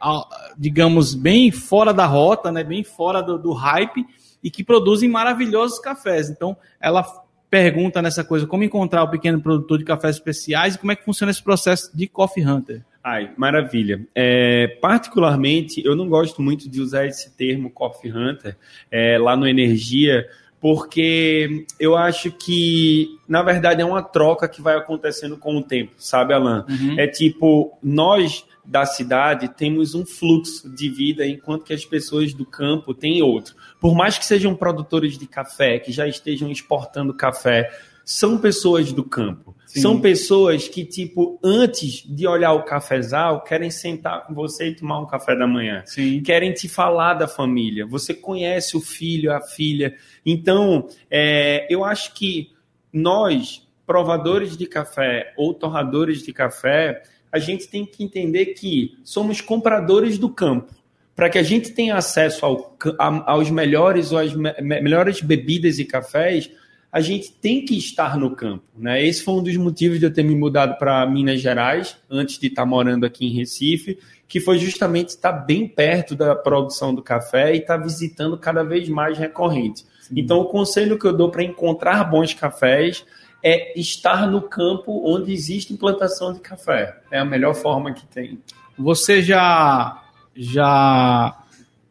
digamos, 0.57 1.15
bem 1.15 1.51
fora 1.51 1.93
da 1.93 2.07
rota, 2.07 2.51
né, 2.51 2.65
bem 2.65 2.83
fora 2.83 3.23
do, 3.23 3.39
do 3.39 3.53
hype 3.53 4.07
e 4.43 4.51
que 4.51 4.65
produzem 4.65 5.11
maravilhosos 5.11 5.79
cafés. 5.79 6.31
Então, 6.31 6.57
ela 6.81 7.05
pergunta 7.51 8.01
nessa 8.01 8.25
coisa 8.25 8.47
como 8.47 8.65
encontrar 8.65 9.03
o 9.03 9.11
pequeno 9.11 9.43
produtor 9.43 9.77
de 9.77 9.85
cafés 9.85 10.17
especiais 10.17 10.75
e 10.75 10.79
como 10.79 10.91
é 10.91 10.97
que 10.97 11.05
funciona 11.05 11.31
esse 11.31 11.43
processo 11.43 11.95
de 11.95 12.07
Coffee 12.07 12.47
Hunter. 12.47 12.83
Ai, 13.11 13.31
maravilha. 13.39 14.07
É, 14.15 14.69
particularmente, 14.83 15.83
eu 15.83 15.97
não 15.97 16.09
gosto 16.11 16.43
muito 16.43 16.69
de 16.69 16.79
usar 16.79 17.07
esse 17.07 17.31
termo 17.31 17.71
Coffee 17.71 18.13
Hunter 18.13 18.55
é, 18.91 19.17
lá 19.17 19.35
no 19.35 19.49
Energia, 19.49 20.29
porque 20.61 21.65
eu 21.81 21.97
acho 21.97 22.31
que, 22.31 23.09
na 23.27 23.43
verdade, 23.43 23.81
é 23.81 23.85
uma 23.85 24.03
troca 24.03 24.47
que 24.47 24.61
vai 24.61 24.77
acontecendo 24.77 25.39
com 25.39 25.57
o 25.57 25.63
tempo, 25.63 25.93
sabe, 25.97 26.35
Alan? 26.35 26.67
Uhum. 26.69 27.01
É 27.01 27.07
tipo, 27.07 27.79
nós 27.83 28.45
da 28.63 28.85
cidade 28.85 29.49
temos 29.49 29.95
um 29.95 30.05
fluxo 30.05 30.69
de 30.69 30.91
vida, 30.91 31.27
enquanto 31.27 31.65
que 31.65 31.73
as 31.73 31.87
pessoas 31.87 32.35
do 32.35 32.45
campo 32.45 32.93
têm 32.93 33.23
outro. 33.23 33.55
Por 33.81 33.95
mais 33.95 34.19
que 34.19 34.27
sejam 34.27 34.55
produtores 34.55 35.17
de 35.17 35.27
café, 35.27 35.79
que 35.79 35.91
já 35.91 36.07
estejam 36.07 36.51
exportando 36.51 37.15
café, 37.15 37.71
são 38.09 38.39
pessoas 38.39 38.91
do 38.91 39.05
campo. 39.05 39.55
Sim. 39.67 39.83
São 39.83 40.01
pessoas 40.01 40.67
que, 40.67 40.83
tipo, 40.83 41.39
antes 41.45 42.03
de 42.09 42.27
olhar 42.27 42.55
o 42.55 42.63
cafezal, 42.63 43.45
querem 43.45 43.71
sentar 43.71 44.27
com 44.27 44.33
você 44.33 44.69
e 44.69 44.75
tomar 44.75 44.99
um 44.99 45.07
café 45.07 45.37
da 45.37 45.47
manhã. 45.47 45.83
Sim. 45.85 46.23
Querem 46.23 46.55
te 46.55 46.71
falar 46.71 47.13
da 47.13 47.29
família. 47.29 47.85
Você 47.85 48.15
conhece 48.15 48.79
o 48.79 48.81
filho, 48.81 49.31
a 49.31 49.43
filha. 49.43 49.95
Então, 50.25 50.89
é, 51.11 51.67
eu 51.69 51.85
acho 51.85 52.15
que 52.15 52.51
nós, 52.91 53.69
provadores 53.87 54.57
de 54.57 54.67
café 54.67 55.35
ou 55.37 55.53
torradores 55.53 56.23
de 56.23 56.33
café, 56.33 57.03
a 57.31 57.39
gente 57.39 57.69
tem 57.69 57.85
que 57.85 58.03
entender 58.03 58.47
que 58.55 58.97
somos 59.05 59.43
compradores 59.43 60.17
do 60.17 60.31
campo. 60.31 60.75
Para 61.15 61.29
que 61.29 61.37
a 61.37 61.43
gente 61.43 61.73
tenha 61.73 61.97
acesso 61.97 62.47
ao, 62.47 62.75
a, 62.99 63.33
aos 63.33 63.51
melhores 63.51 64.13
ou 64.13 64.19
às 64.19 64.33
me, 64.33 64.51
melhores 64.63 65.21
bebidas 65.21 65.79
e 65.79 65.85
cafés, 65.85 66.51
a 66.91 67.01
gente 67.01 67.33
tem 67.33 67.65
que 67.65 67.77
estar 67.77 68.17
no 68.17 68.35
campo. 68.35 68.65
Né? 68.77 69.05
Esse 69.05 69.23
foi 69.23 69.35
um 69.35 69.43
dos 69.43 69.57
motivos 69.57 69.99
de 69.99 70.07
eu 70.07 70.13
ter 70.13 70.23
me 70.23 70.35
mudado 70.35 70.79
para 70.79 71.07
Minas 71.07 71.41
Gerais, 71.41 71.97
antes 72.11 72.39
de 72.39 72.47
estar 72.47 72.65
morando 72.65 73.05
aqui 73.05 73.27
em 73.27 73.35
Recife, 73.35 73.99
que 74.27 74.41
foi 74.41 74.59
justamente 74.59 75.11
estar 75.11 75.33
bem 75.33 75.69
perto 75.69 76.15
da 76.15 76.35
produção 76.35 76.95
do 76.95 77.03
café 77.03 77.55
e 77.55 77.59
estar 77.59 77.77
visitando 77.77 78.39
cada 78.39 78.63
vez 78.63 78.89
mais 78.89 79.19
recorrente. 79.19 79.85
Sim. 80.01 80.15
Então, 80.17 80.39
o 80.39 80.47
conselho 80.47 80.99
que 80.99 81.07
eu 81.07 81.13
dou 81.13 81.31
para 81.31 81.45
encontrar 81.45 82.05
bons 82.05 82.33
cafés 82.33 83.05
é 83.43 83.79
estar 83.79 84.27
no 84.27 84.43
campo 84.43 85.03
onde 85.05 85.33
existe 85.33 85.73
implantação 85.73 86.33
de 86.33 86.41
café. 86.41 86.99
É 87.11 87.19
a 87.19 87.25
melhor 87.25 87.55
forma 87.55 87.93
que 87.93 88.07
tem. 88.07 88.39
Você 88.79 89.23
já, 89.23 90.03
já 90.35 91.37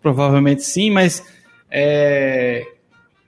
provavelmente 0.02 0.64
sim, 0.64 0.90
mas 0.92 1.24
é, 1.70 2.66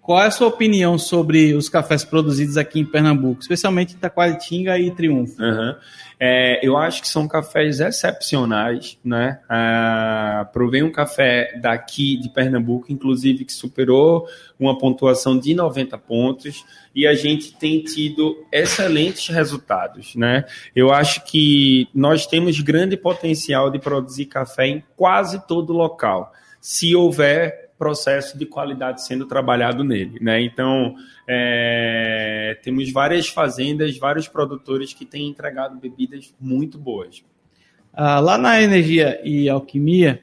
qual 0.10 0.24
é 0.24 0.26
a 0.26 0.32
sua 0.32 0.48
opinião 0.48 0.98
sobre 0.98 1.54
os 1.54 1.70
cafés 1.70 2.04
produzidos 2.04 2.58
aqui 2.58 2.80
em 2.80 2.84
Pernambuco, 2.84 3.42
especialmente 3.42 3.94
Itaquaritinga 3.94 4.76
e 4.80 4.90
Triunfo? 4.90 5.40
Uhum. 5.40 5.76
É, 6.20 6.60
eu 6.66 6.76
acho 6.76 7.04
que 7.04 7.08
são 7.08 7.28
cafés 7.28 7.80
excepcionais, 7.80 8.98
né? 9.06 9.40
Ah, 9.48 10.50
provei 10.52 10.82
um 10.82 10.92
café 10.92 11.56
daqui 11.62 12.18
de 12.18 12.28
Pernambuco, 12.28 12.92
inclusive 12.92 13.46
que 13.46 13.54
superou 13.54 14.28
uma 14.60 14.76
pontuação 14.76 15.38
de 15.38 15.54
90 15.54 15.96
pontos 16.00 16.66
e 16.96 17.06
a 17.06 17.14
gente 17.14 17.56
tem 17.56 17.84
tido 17.84 18.36
excelentes 18.52 19.28
resultados, 19.28 20.16
né? 20.16 20.44
Eu 20.76 20.92
acho 20.92 21.24
que 21.24 21.88
nós 21.94 22.26
temos 22.26 22.60
grande 22.62 22.98
potencial 22.98 23.70
de 23.70 23.78
produzir 23.78 24.26
café 24.26 24.66
em 24.66 24.84
quase 24.98 25.46
todo 25.46 25.72
local, 25.72 26.34
se 26.60 26.96
houver 26.96 27.69
processo 27.80 28.38
de 28.38 28.46
qualidade 28.46 29.06
sendo 29.06 29.26
trabalhado 29.26 29.86
nele, 29.86 30.20
né? 30.22 30.42
Então 30.42 30.94
é, 31.26 32.60
temos 32.62 32.92
várias 32.92 33.30
fazendas, 33.30 33.98
vários 33.98 34.28
produtores 34.28 34.94
que 34.94 35.06
têm 35.06 35.30
entregado 35.30 35.80
bebidas 35.80 36.36
muito 36.40 36.78
boas. 36.78 37.24
Ah, 37.94 38.20
lá 38.20 38.38
na 38.38 38.62
energia 38.62 39.20
e 39.24 39.48
alquimia, 39.50 40.22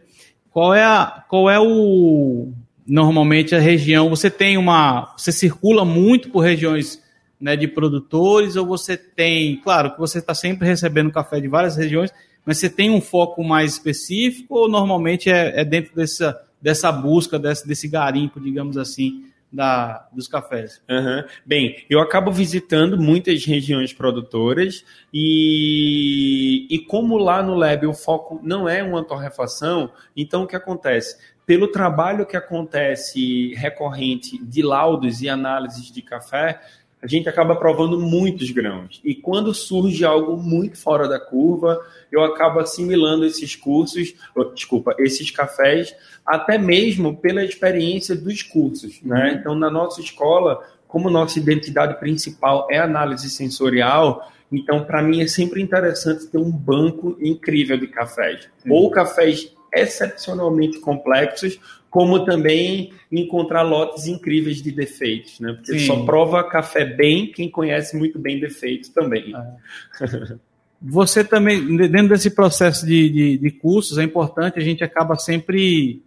qual 0.51 0.75
é 0.75 0.85
a, 0.85 1.25
qual 1.29 1.51
é 1.51 1.59
o 1.59 2.53
normalmente 2.87 3.55
a 3.55 3.59
região? 3.59 4.11
Você 4.11 4.31
tem 4.31 4.59
uma, 4.59 5.15
você 5.17 5.33
circula 5.33 5.85
muito 5.85 6.29
por 6.31 6.41
regiões 6.41 7.03
né, 7.41 7.57
de 7.57 7.67
produtores 7.67 8.55
ou 8.55 8.67
você 8.67 8.99
tem, 8.99 9.57
claro, 9.63 9.93
que 9.93 9.99
você 9.99 10.19
está 10.19 10.35
sempre 10.35 10.69
recebendo 10.69 11.11
café 11.11 11.41
de 11.41 11.49
várias 11.49 11.75
regiões, 11.75 12.13
mas 12.45 12.59
você 12.59 12.69
tem 12.69 12.91
um 12.91 13.01
foco 13.01 13.43
mais 13.43 13.73
específico 13.73 14.55
ou 14.55 14.69
normalmente 14.69 15.31
é, 15.31 15.61
é 15.61 15.65
dentro 15.65 15.95
dessa 15.95 16.39
dessa 16.67 16.91
busca, 16.91 17.39
desse, 17.39 17.65
desse 17.65 17.87
garimpo, 17.87 18.41
digamos 18.41 18.77
assim, 18.77 19.27
da, 19.53 20.09
dos 20.13 20.27
cafés? 20.27 20.83
Uhum. 20.91 21.23
Bem, 21.47 21.77
eu 21.89 22.01
acabo 22.01 22.33
visitando 22.33 23.01
muitas 23.01 23.45
regiões 23.45 23.93
produtoras 23.93 24.85
e, 25.15 26.67
e 26.69 26.81
como 26.81 27.19
lá 27.19 27.41
no 27.41 27.55
Lab 27.55 27.87
o 27.87 27.95
foco 27.95 28.41
não 28.43 28.69
é 28.69 28.83
uma 28.83 29.05
torrefação, 29.05 29.93
então 30.17 30.43
o 30.43 30.47
que 30.49 30.57
acontece? 30.57 31.17
Pelo 31.47 31.69
trabalho 31.69 32.27
que 32.27 32.37
acontece 32.37 33.55
recorrente 33.55 34.37
de 34.45 34.61
laudos 34.61 35.23
e 35.23 35.29
análises 35.29 35.93
de 35.93 36.03
café, 36.03 36.61
a 37.03 37.07
gente 37.07 37.29
acaba 37.29 37.55
provando 37.57 38.01
muitos 38.01 38.51
grãos. 38.51 39.01
E 39.05 39.15
quando 39.15 39.53
surge 39.55 40.05
algo 40.05 40.37
muito 40.37 40.79
fora 40.79 41.07
da 41.07 41.21
curva, 41.21 41.81
eu 42.11 42.25
acabo 42.25 42.59
assimilando 42.59 43.25
esses 43.25 43.55
cursos, 43.55 44.15
desculpa, 44.55 44.95
esses 44.99 45.31
cafés, 45.31 45.95
até 46.25 46.59
mesmo 46.59 47.17
pela 47.17 47.45
experiência 47.45 48.17
dos 48.17 48.43
cursos. 48.43 49.01
Né? 49.03 49.31
Uhum. 49.31 49.39
Então, 49.39 49.55
na 49.55 49.71
nossa 49.71 50.01
escola, 50.01 50.61
como 50.89 51.11
nossa 51.11 51.39
identidade 51.39 51.99
principal 52.01 52.67
é 52.71 52.79
análise 52.79 53.29
sensorial, 53.29 54.31
então, 54.51 54.85
para 54.85 55.03
mim, 55.03 55.21
é 55.21 55.27
sempre 55.27 55.61
interessante 55.61 56.27
ter 56.27 56.39
um 56.39 56.51
banco 56.51 57.17
incrível 57.21 57.77
de 57.77 57.89
cafés. 57.89 58.49
Ou 58.69 58.91
cafés 58.91 59.53
excepcionalmente 59.81 60.81
complexos, 60.81 61.59
como 61.91 62.25
também 62.25 62.93
encontrar 63.11 63.63
lotes 63.63 64.07
incríveis 64.07 64.63
de 64.63 64.71
defeitos, 64.71 65.41
né? 65.41 65.55
Porque 65.55 65.79
Sim. 65.79 65.87
só 65.87 66.05
prova 66.05 66.45
café 66.45 66.85
bem 66.85 67.33
quem 67.33 67.51
conhece 67.51 67.97
muito 67.97 68.19
bem 68.19 68.39
defeitos 68.39 68.91
também. 68.91 69.35
É. 69.35 70.37
Você 70.83 71.25
também, 71.25 71.77
dentro 71.77 72.09
desse 72.09 72.31
processo 72.31 72.85
de, 72.85 73.09
de, 73.09 73.39
de, 73.39 73.51
cursos, 73.51 73.97
é 73.97 74.03
importante, 74.03 74.59
a 74.59 74.63
gente 74.63 74.85
acaba 74.85 75.17
sempre 75.17 76.03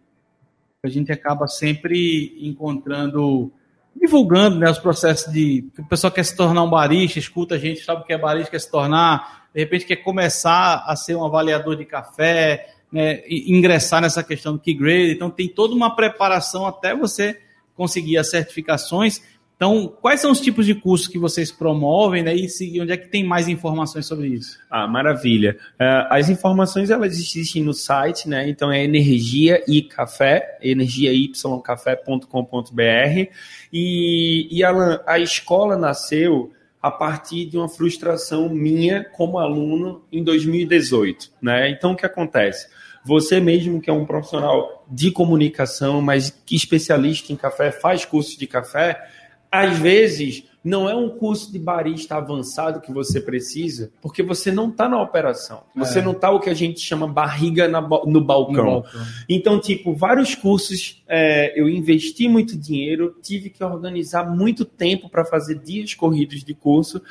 a 0.83 0.87
gente 0.87 1.11
acaba 1.11 1.47
sempre 1.47 2.37
encontrando, 2.39 3.51
divulgando 3.93 4.57
né, 4.57 4.69
os 4.69 4.79
processos 4.79 5.33
de. 5.33 5.67
O 5.77 5.85
pessoal 5.85 6.11
quer 6.11 6.23
se 6.23 6.35
tornar 6.35 6.63
um 6.63 6.69
barista, 6.69 7.19
escuta 7.19 7.55
a 7.55 7.57
gente, 7.57 7.83
sabe 7.83 8.01
o 8.01 8.05
que 8.05 8.13
é 8.13 8.17
barista, 8.17 8.51
quer 8.51 8.59
se 8.59 8.71
tornar, 8.71 9.47
de 9.53 9.59
repente 9.59 9.85
quer 9.85 9.97
começar 9.97 10.85
a 10.87 10.95
ser 10.95 11.15
um 11.15 11.25
avaliador 11.25 11.75
de 11.75 11.83
café, 11.83 12.75
né, 12.91 13.21
ingressar 13.27 14.01
nessa 14.01 14.23
questão 14.23 14.53
do 14.53 14.59
key 14.59 14.73
grade. 14.73 15.11
Então, 15.11 15.29
tem 15.29 15.47
toda 15.47 15.73
uma 15.73 15.95
preparação 15.95 16.65
até 16.65 16.95
você 16.95 17.39
conseguir 17.75 18.17
as 18.17 18.29
certificações. 18.29 19.21
Então, 19.59 19.91
quais 20.01 20.21
são 20.21 20.31
os 20.31 20.39
tipos 20.39 20.65
de 20.65 20.73
cursos 20.73 21.05
que 21.05 21.19
vocês 21.19 21.51
promovem 21.51 22.23
né, 22.23 22.33
e 22.33 22.81
onde 22.81 22.93
é 22.93 22.97
que 22.97 23.09
tem 23.09 23.25
mais 23.25 23.49
informações 23.49 24.05
sobre 24.05 24.27
isso? 24.27 24.57
Ah, 24.71 24.87
maravilha. 24.87 25.57
Uh, 25.73 26.07
as 26.09 26.29
informações 26.29 26.89
elas 26.89 27.19
existem 27.19 27.61
no 27.61 27.73
site, 27.73 28.29
né? 28.29 28.47
Então 28.47 28.71
é 28.71 28.81
energia 28.81 29.61
e 29.67 29.81
café, 29.81 30.57
energiaycafé.com.br 30.61 33.33
e, 33.73 34.47
e 34.49 34.63
Alan, 34.63 35.01
a 35.05 35.19
escola 35.19 35.75
nasceu 35.75 36.53
a 36.81 36.89
partir 36.89 37.45
de 37.45 37.57
uma 37.57 37.67
frustração 37.67 38.49
minha 38.49 39.03
como 39.03 39.37
aluno 39.37 40.03
em 40.11 40.23
2018, 40.23 41.31
né? 41.41 41.69
Então 41.69 41.91
o 41.91 41.95
que 41.95 42.05
acontece? 42.05 42.67
Você 43.03 43.39
mesmo 43.39 43.81
que 43.81 43.89
é 43.89 43.93
um 43.93 44.05
profissional 44.05 44.85
de 44.89 45.11
comunicação, 45.11 46.01
mas 46.01 46.29
que 46.45 46.55
especialista 46.55 47.31
em 47.31 47.35
café, 47.35 47.71
faz 47.71 48.05
curso 48.05 48.37
de 48.37 48.47
café, 48.47 49.07
às 49.51 49.77
vezes 49.77 50.48
não 50.63 50.89
é 50.89 50.95
um 50.95 51.09
curso 51.09 51.51
de 51.51 51.57
barista 51.57 52.15
avançado 52.15 52.81
que 52.81 52.91
você 52.91 53.21
precisa, 53.21 53.91
porque 54.01 54.21
você 54.21 54.51
não 54.51 54.69
está 54.69 54.89
na 54.89 55.01
operação. 55.01 55.63
Você 55.75 55.99
é. 55.99 56.01
não 56.01 56.11
está 56.11 56.29
o 56.31 56.39
que 56.39 56.49
a 56.49 56.53
gente 56.53 56.81
chama 56.81 57.07
barriga 57.07 57.67
na, 57.67 57.79
no, 57.79 58.21
balcão. 58.21 58.65
no, 58.65 58.81
balcão. 58.81 59.01
Então, 59.27 59.59
tipo, 59.59 59.93
vários 59.93 60.35
cursos 60.35 61.01
é, 61.07 61.59
eu 61.59 61.69
investi 61.69 62.27
muito 62.27 62.57
dinheiro, 62.57 63.15
tive 63.21 63.49
que 63.49 63.63
organizar 63.63 64.23
muito 64.29 64.65
tempo 64.65 65.09
para 65.09 65.23
fazer 65.23 65.59
dias 65.59 65.93
corridos 65.93 66.43
de 66.43 66.53
curso, 66.53 67.01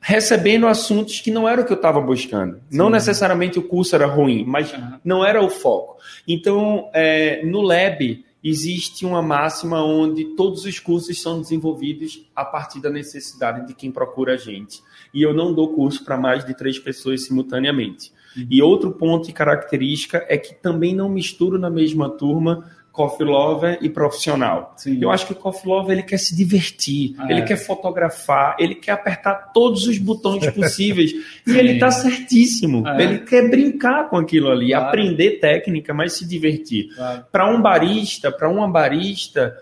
recebendo 0.00 0.66
assuntos 0.66 1.20
que 1.20 1.30
não 1.30 1.48
era 1.48 1.60
o 1.60 1.64
que 1.64 1.72
eu 1.72 1.76
estava 1.76 2.00
buscando. 2.00 2.56
Sim. 2.56 2.76
Não 2.76 2.90
necessariamente 2.90 3.58
o 3.58 3.62
curso 3.62 3.94
era 3.94 4.06
ruim, 4.06 4.44
mas 4.44 4.74
não 5.04 5.24
era 5.24 5.42
o 5.42 5.50
foco. 5.50 5.98
Então, 6.26 6.90
é, 6.92 7.44
no 7.44 7.60
Lab 7.60 8.24
existe 8.42 9.04
uma 9.04 9.20
máxima 9.20 9.82
onde 9.82 10.36
todos 10.36 10.64
os 10.64 10.78
cursos 10.78 11.20
são 11.20 11.40
desenvolvidos 11.40 12.24
a 12.34 12.44
partir 12.44 12.80
da 12.80 12.90
necessidade 12.90 13.66
de 13.66 13.74
quem 13.74 13.90
procura 13.90 14.34
a 14.34 14.36
gente. 14.36 14.80
E 15.12 15.22
eu 15.22 15.34
não 15.34 15.52
dou 15.52 15.74
curso 15.74 16.04
para 16.04 16.16
mais 16.16 16.44
de 16.44 16.56
três 16.56 16.78
pessoas 16.78 17.24
simultaneamente. 17.24 18.12
Uhum. 18.36 18.46
E 18.50 18.62
outro 18.62 18.92
ponto 18.92 19.28
e 19.28 19.32
característica 19.32 20.24
é 20.28 20.36
que 20.36 20.54
também 20.54 20.94
não 20.94 21.08
misturo 21.08 21.58
na 21.58 21.70
mesma 21.70 22.08
turma 22.10 22.70
coffee 22.98 23.24
lover 23.24 23.78
e 23.80 23.88
profissional. 23.88 24.74
Sim. 24.76 24.98
Eu 25.00 25.08
acho 25.12 25.24
que 25.24 25.32
o 25.32 25.36
coffee 25.36 25.70
lover 25.70 25.92
ele 25.92 26.02
quer 26.02 26.18
se 26.18 26.34
divertir, 26.34 27.14
ah, 27.16 27.30
ele 27.30 27.42
é. 27.42 27.44
quer 27.44 27.54
fotografar, 27.54 28.56
ele 28.58 28.74
quer 28.74 28.90
apertar 28.90 29.52
todos 29.54 29.86
os 29.86 29.98
botões 29.98 30.44
possíveis 30.50 31.12
e 31.46 31.56
ele 31.56 31.74
está 31.74 31.92
certíssimo. 31.92 32.82
Ah, 32.84 33.00
é. 33.00 33.04
Ele 33.04 33.18
quer 33.20 33.48
brincar 33.48 34.10
com 34.10 34.16
aquilo 34.16 34.50
ali, 34.50 34.70
claro. 34.70 34.86
aprender 34.86 35.38
técnica, 35.38 35.94
mas 35.94 36.14
se 36.14 36.26
divertir. 36.26 36.88
Claro. 36.96 37.24
Para 37.30 37.48
um 37.48 37.62
barista, 37.62 38.32
para 38.32 38.48
uma 38.48 38.68
barista, 38.68 39.56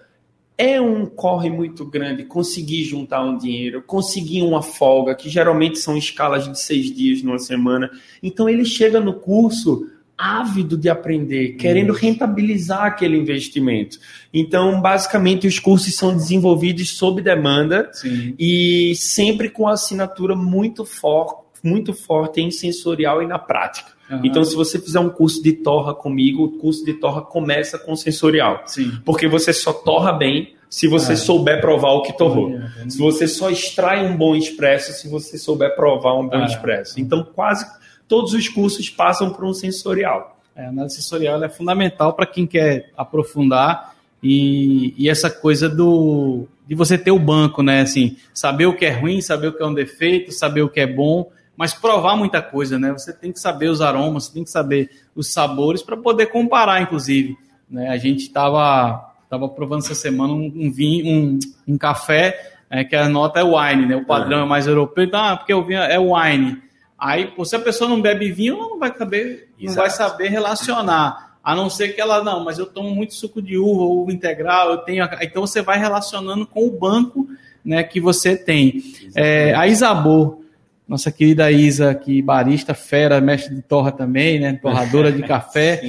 é 0.56 0.80
um 0.80 1.04
corre 1.04 1.50
muito 1.50 1.84
grande 1.84 2.24
conseguir 2.24 2.84
juntar 2.84 3.22
um 3.22 3.36
dinheiro, 3.36 3.82
conseguir 3.82 4.40
uma 4.40 4.62
folga, 4.62 5.14
que 5.14 5.28
geralmente 5.28 5.78
são 5.78 5.94
escalas 5.94 6.50
de 6.50 6.58
seis 6.58 6.90
dias 6.90 7.22
numa 7.22 7.38
semana. 7.38 7.90
Então 8.22 8.48
ele 8.48 8.64
chega 8.64 8.98
no 8.98 9.12
curso 9.12 9.90
ávido 10.18 10.76
de 10.76 10.88
aprender, 10.88 11.56
querendo 11.56 11.92
rentabilizar 11.92 12.84
aquele 12.84 13.16
investimento. 13.16 13.98
Então, 14.32 14.80
basicamente, 14.80 15.46
os 15.46 15.58
cursos 15.58 15.94
são 15.94 16.14
desenvolvidos 16.14 16.96
sob 16.96 17.20
demanda 17.20 17.90
Sim. 17.92 18.34
e 18.38 18.94
sempre 18.96 19.50
com 19.50 19.68
assinatura 19.68 20.34
muito 20.34 20.84
forte, 20.84 21.44
muito 21.62 21.92
forte 21.92 22.40
em 22.40 22.50
sensorial 22.50 23.22
e 23.22 23.26
na 23.26 23.38
prática. 23.38 23.92
Uhum. 24.10 24.20
Então, 24.24 24.44
se 24.44 24.54
você 24.54 24.78
fizer 24.78 25.00
um 25.00 25.10
curso 25.10 25.42
de 25.42 25.52
torra 25.52 25.94
comigo, 25.94 26.44
o 26.44 26.58
curso 26.58 26.84
de 26.84 26.94
torra 26.94 27.22
começa 27.22 27.78
com 27.78 27.94
sensorial. 27.96 28.62
Sim. 28.66 28.92
Porque 29.04 29.26
você 29.26 29.52
só 29.52 29.72
torra 29.72 30.12
bem 30.12 30.54
se 30.70 30.86
você 30.86 31.12
é. 31.12 31.16
souber 31.16 31.60
provar 31.60 31.90
o 31.90 32.02
que 32.02 32.16
torrou. 32.16 32.54
É. 32.54 32.88
Se 32.88 32.98
você 32.98 33.26
só 33.28 33.50
extrai 33.50 34.06
um 34.06 34.16
bom 34.16 34.34
expresso 34.34 34.92
se 34.92 35.08
você 35.08 35.38
souber 35.38 35.74
provar 35.74 36.18
um 36.18 36.28
bom 36.28 36.42
é. 36.42 36.46
expresso. 36.46 37.00
Então, 37.00 37.24
quase 37.34 37.66
todos 38.08 38.32
os 38.32 38.48
cursos 38.48 38.88
passam 38.90 39.32
por 39.32 39.44
um 39.44 39.54
sensorial. 39.54 40.38
É, 40.54 40.66
a 40.66 40.68
análise 40.68 40.96
sensorial 40.96 41.42
é 41.42 41.48
fundamental 41.48 42.14
para 42.14 42.26
quem 42.26 42.46
quer 42.46 42.90
aprofundar 42.96 43.94
e, 44.22 44.94
e, 44.96 45.08
essa 45.08 45.30
coisa 45.30 45.68
do 45.68 46.48
de 46.66 46.74
você 46.74 46.98
ter 46.98 47.12
o 47.12 47.18
banco, 47.18 47.62
né? 47.62 47.82
Assim, 47.82 48.16
saber 48.34 48.66
o 48.66 48.74
que 48.74 48.86
é 48.86 48.90
ruim, 48.90 49.20
saber 49.20 49.48
o 49.48 49.52
que 49.52 49.62
é 49.62 49.66
um 49.66 49.74
defeito, 49.74 50.32
saber 50.32 50.62
o 50.62 50.68
que 50.68 50.80
é 50.80 50.86
bom, 50.86 51.30
mas 51.56 51.72
provar 51.72 52.16
muita 52.16 52.42
coisa, 52.42 52.78
né? 52.78 52.92
Você 52.92 53.12
tem 53.12 53.30
que 53.30 53.38
saber 53.38 53.68
os 53.68 53.80
aromas, 53.80 54.24
você 54.24 54.34
tem 54.34 54.44
que 54.44 54.50
saber 54.50 54.90
os 55.14 55.32
sabores 55.32 55.82
para 55.82 55.96
poder 55.96 56.26
comparar, 56.26 56.82
inclusive. 56.82 57.36
Né? 57.70 57.88
A 57.88 57.96
gente 57.96 58.22
estava 58.22 59.12
tava 59.28 59.48
provando 59.48 59.80
essa 59.80 59.94
semana 59.94 60.32
um, 60.32 60.52
um 60.54 60.70
vinho, 60.72 61.06
um, 61.06 61.38
um 61.66 61.78
café 61.78 62.54
é, 62.70 62.84
que 62.84 62.96
a 62.96 63.08
nota 63.08 63.40
é 63.40 63.44
wine, 63.44 63.86
né? 63.86 63.96
O 63.96 64.04
padrão 64.04 64.40
é, 64.40 64.42
é 64.42 64.46
mais 64.46 64.66
europeu, 64.66 65.04
então, 65.04 65.20
ah, 65.20 65.36
porque 65.36 65.54
o 65.54 65.64
vinho 65.64 65.80
é 65.80 65.98
wine. 65.98 66.62
Aí, 66.98 67.30
se 67.44 67.56
a 67.56 67.60
pessoa 67.60 67.90
não 67.90 68.00
bebe 68.00 68.32
vinho, 68.32 68.54
ela 68.56 68.68
não 68.68 68.78
vai 68.78 68.96
saber, 68.96 69.48
não 69.60 69.74
vai 69.74 69.90
saber 69.90 70.28
relacionar. 70.28 71.36
A 71.44 71.54
não 71.54 71.70
ser 71.70 71.90
que 71.90 72.00
ela, 72.00 72.24
não, 72.24 72.42
mas 72.42 72.58
eu 72.58 72.66
tomo 72.66 72.90
muito 72.90 73.14
suco 73.14 73.40
de 73.40 73.56
uva, 73.56 73.82
uva 73.82 74.12
integral, 74.12 74.70
eu 74.70 74.78
tenho. 74.78 75.06
Então 75.20 75.46
você 75.46 75.62
vai 75.62 75.78
relacionando 75.78 76.46
com 76.46 76.66
o 76.66 76.70
banco 76.70 77.28
né, 77.64 77.82
que 77.82 78.00
você 78.00 78.36
tem. 78.36 78.82
É, 79.14 79.54
a 79.54 79.68
Isabor, 79.68 80.40
nossa 80.88 81.12
querida 81.12 81.50
Isa, 81.50 81.94
que 81.94 82.22
barista, 82.22 82.74
fera, 82.74 83.20
mestre 83.20 83.54
de 83.54 83.62
torra 83.62 83.92
também, 83.92 84.38
né? 84.38 84.58
Torradora 84.60 85.12
de 85.12 85.22
café, 85.26 85.82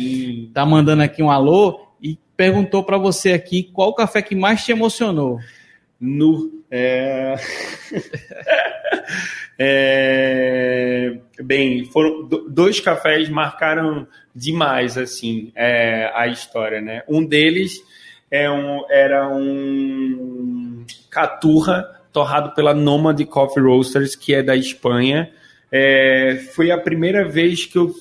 tá 0.53 0.65
mandando 0.65 1.03
aqui 1.03 1.23
um 1.23 1.31
alô 1.31 1.87
e 2.01 2.19
perguntou 2.35 2.83
para 2.83 2.97
você 2.97 3.31
aqui 3.31 3.63
qual 3.63 3.89
o 3.89 3.95
café 3.95 4.21
que 4.21 4.35
mais 4.35 4.63
te 4.63 4.71
emocionou. 4.71 5.39
No. 5.99 6.63
É... 6.69 7.35
É, 9.59 11.17
bem, 11.41 11.83
foram 11.85 12.29
dois 12.47 12.79
cafés 12.79 13.27
marcaram 13.27 14.07
demais 14.35 14.99
assim 14.99 15.51
é, 15.55 16.11
a 16.13 16.27
história, 16.27 16.79
né? 16.79 17.01
Um 17.07 17.25
deles 17.25 17.81
é 18.29 18.49
um, 18.51 18.85
era 18.87 19.27
um 19.27 20.85
caturra 21.09 21.97
torrado 22.13 22.53
pela 22.53 22.73
Nomad 22.73 23.19
Coffee 23.25 23.63
Roasters, 23.63 24.15
que 24.15 24.35
é 24.35 24.43
da 24.43 24.55
Espanha. 24.55 25.31
É, 25.71 26.39
foi 26.53 26.69
a 26.69 26.77
primeira 26.77 27.27
vez 27.27 27.65
que 27.65 27.77
eu 27.77 27.93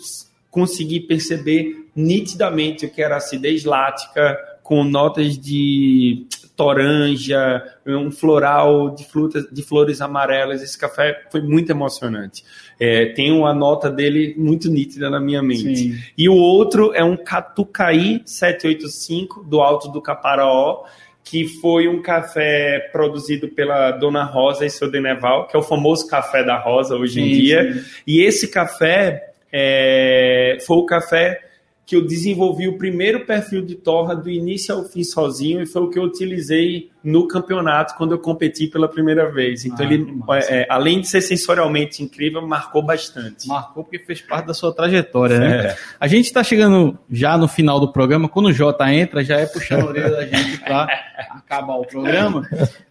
consegui 0.50 1.00
perceber 1.00 1.87
nitidamente 1.94 2.85
o 2.85 2.90
que 2.90 3.02
era 3.02 3.16
acidez 3.16 3.64
lática, 3.64 4.38
com 4.62 4.85
notas 4.85 5.38
de 5.38 6.26
toranja, 6.57 7.62
um 7.87 8.11
floral 8.11 8.95
de, 8.95 9.05
frutas, 9.05 9.47
de 9.53 9.62
flores 9.62 10.01
amarelas. 10.01 10.62
Esse 10.62 10.79
café 10.79 11.25
foi 11.31 11.42
muito 11.42 11.71
emocionante. 11.71 12.42
É, 12.81 13.07
tem 13.12 13.31
uma 13.31 13.55
nota 13.55 13.90
dele 13.90 14.35
muito 14.38 14.71
nítida 14.71 15.11
na 15.11 15.21
minha 15.21 15.42
mente. 15.42 15.77
Sim. 15.77 15.99
E 16.16 16.29
o 16.29 16.35
outro 16.35 16.92
é 16.95 17.05
um 17.05 17.16
Catucaí 17.16 18.23
785 18.25 19.45
do 19.45 19.61
Alto 19.61 19.88
do 19.88 20.01
Caparaó, 20.01 20.85
que 21.23 21.47
foi 21.47 21.88
um 21.88 22.01
café 22.01 22.88
produzido 22.92 23.49
pela 23.49 23.90
Dona 23.90 24.25
Rosa 24.25 24.64
e 24.64 24.71
seu 24.71 24.90
Deneval, 24.90 25.47
que 25.49 25.57
é 25.57 25.59
o 25.59 25.62
famoso 25.62 26.09
café 26.09 26.42
da 26.42 26.57
Rosa 26.57 26.97
hoje 26.97 27.14
sim, 27.14 27.23
em 27.23 27.33
dia. 27.33 27.73
Sim. 27.73 27.85
E 28.07 28.23
esse 28.23 28.49
café 28.49 29.33
é, 29.53 30.57
foi 30.66 30.79
o 30.79 30.87
café 30.87 31.42
que 31.87 31.94
eu 31.94 32.05
desenvolvi 32.05 32.66
o 32.66 32.77
primeiro 32.77 33.25
perfil 33.25 33.64
de 33.64 33.77
torra 33.77 34.16
do 34.16 34.29
início 34.29 34.75
ao 34.75 34.83
fim 34.83 35.05
sozinho 35.05 35.62
e 35.62 35.66
foi 35.66 35.83
o 35.83 35.88
que 35.88 35.96
eu 35.96 36.03
utilizei 36.03 36.90
no 37.07 37.29
campeonato 37.29 37.94
quando 37.96 38.11
eu 38.11 38.18
competi 38.18 38.66
pela 38.66 38.88
primeira 38.88 39.31
vez. 39.31 39.64
Então 39.64 39.87
ah, 39.87 39.92
ele, 39.92 40.20
é, 40.31 40.62
é, 40.62 40.66
além 40.68 41.01
de 41.01 41.07
ser 41.07 41.20
sensorialmente 41.20 42.03
incrível, 42.03 42.44
marcou 42.44 42.83
bastante. 42.83 43.46
Marcou 43.46 43.85
porque 43.85 44.01
fez 44.01 44.20
parte 44.20 44.46
da 44.46 44.55
sua 44.55 44.75
trajetória, 44.75 45.38
né? 45.38 45.66
É. 45.66 45.77
A 46.01 46.09
gente 46.09 46.25
está 46.25 46.42
chegando 46.42 46.99
já 47.09 47.38
no 47.38 47.46
final 47.46 47.79
do 47.79 47.92
programa. 47.92 48.29
Quando 48.29 48.46
o 48.46 48.53
Jota 48.53 48.92
entra, 48.92 49.22
já 49.22 49.38
é 49.38 49.46
puxando 49.46 49.83
a 49.83 49.87
orelha 49.87 50.11
da 50.11 50.27
gente 50.27 50.59
para 50.59 50.88
acabar 51.31 51.77
o 51.77 51.87
programa. 51.87 52.42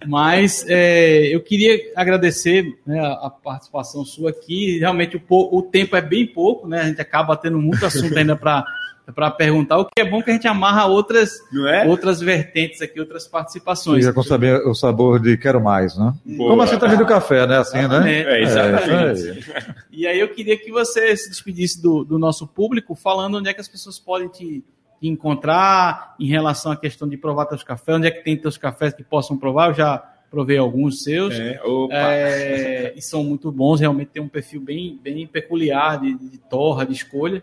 Mas 0.08 0.65
é, 0.69 1.36
eu 1.36 1.41
queria 1.41 1.77
agradecer 1.97 2.79
né, 2.88 2.97
a 3.01 3.29
participação 3.29 4.05
sua 4.05 4.29
aqui. 4.29 4.79
Realmente 4.79 5.17
o, 5.17 5.58
o 5.58 5.62
tempo 5.62 5.97
é 5.97 6.01
bem 6.01 6.25
pouco, 6.25 6.65
né? 6.65 6.79
A 6.79 6.86
gente 6.86 7.01
acaba 7.01 7.36
tendo 7.36 7.60
muito 7.60 7.86
assunto 7.86 8.17
ainda 8.17 8.38
para 8.38 8.65
para 9.13 9.29
perguntar, 9.29 9.77
o 9.77 9.85
que 9.85 10.01
é 10.01 10.05
bom 10.05 10.21
que 10.21 10.31
a 10.31 10.33
gente 10.33 10.47
amarra 10.47 10.85
outras, 10.85 11.33
é? 11.67 11.85
outras 11.87 12.19
vertentes 12.19 12.81
aqui, 12.81 12.99
outras 12.99 13.27
participações. 13.27 13.99
Fica 13.99 14.13
com 14.13 14.23
saber 14.23 14.65
o 14.65 14.73
sabor 14.73 15.19
de 15.19 15.37
quero 15.37 15.61
mais, 15.61 15.97
né? 15.97 16.13
Boa. 16.25 16.49
Como 16.49 16.61
assim 16.63 16.77
também 16.77 16.97
do 16.97 17.05
café, 17.05 17.45
né? 17.45 17.57
Assim, 17.57 17.87
né? 17.87 18.23
É, 18.23 18.41
exatamente. 18.41 18.89
É, 18.91 19.57
aí. 19.57 19.75
E 19.91 20.07
aí 20.07 20.19
eu 20.19 20.27
queria 20.29 20.57
que 20.57 20.71
você 20.71 21.15
se 21.15 21.29
despedisse 21.29 21.81
do, 21.81 22.03
do 22.03 22.17
nosso 22.17 22.47
público, 22.47 22.95
falando 22.95 23.37
onde 23.37 23.49
é 23.49 23.53
que 23.53 23.61
as 23.61 23.67
pessoas 23.67 23.99
podem 23.99 24.27
te, 24.27 24.63
te 24.99 25.07
encontrar 25.07 26.15
em 26.19 26.27
relação 26.27 26.71
à 26.71 26.75
questão 26.75 27.07
de 27.07 27.15
provar 27.15 27.45
teus 27.45 27.63
cafés, 27.63 27.97
onde 27.97 28.07
é 28.07 28.11
que 28.11 28.23
tem 28.23 28.35
teus 28.35 28.57
cafés 28.57 28.93
que 28.93 29.03
possam 29.03 29.37
provar, 29.37 29.69
eu 29.69 29.75
já 29.75 30.03
provei 30.31 30.57
alguns 30.57 31.03
seus, 31.03 31.33
é, 31.35 31.61
é, 31.91 32.93
e 32.95 33.01
são 33.01 33.23
muito 33.23 33.51
bons, 33.51 33.79
realmente 33.79 34.09
tem 34.09 34.21
um 34.21 34.27
perfil 34.27 34.59
bem, 34.59 34.99
bem 35.01 35.25
peculiar 35.25 36.01
de, 36.01 36.13
de 36.15 36.37
torra, 36.39 36.85
de 36.85 36.93
escolha 36.93 37.41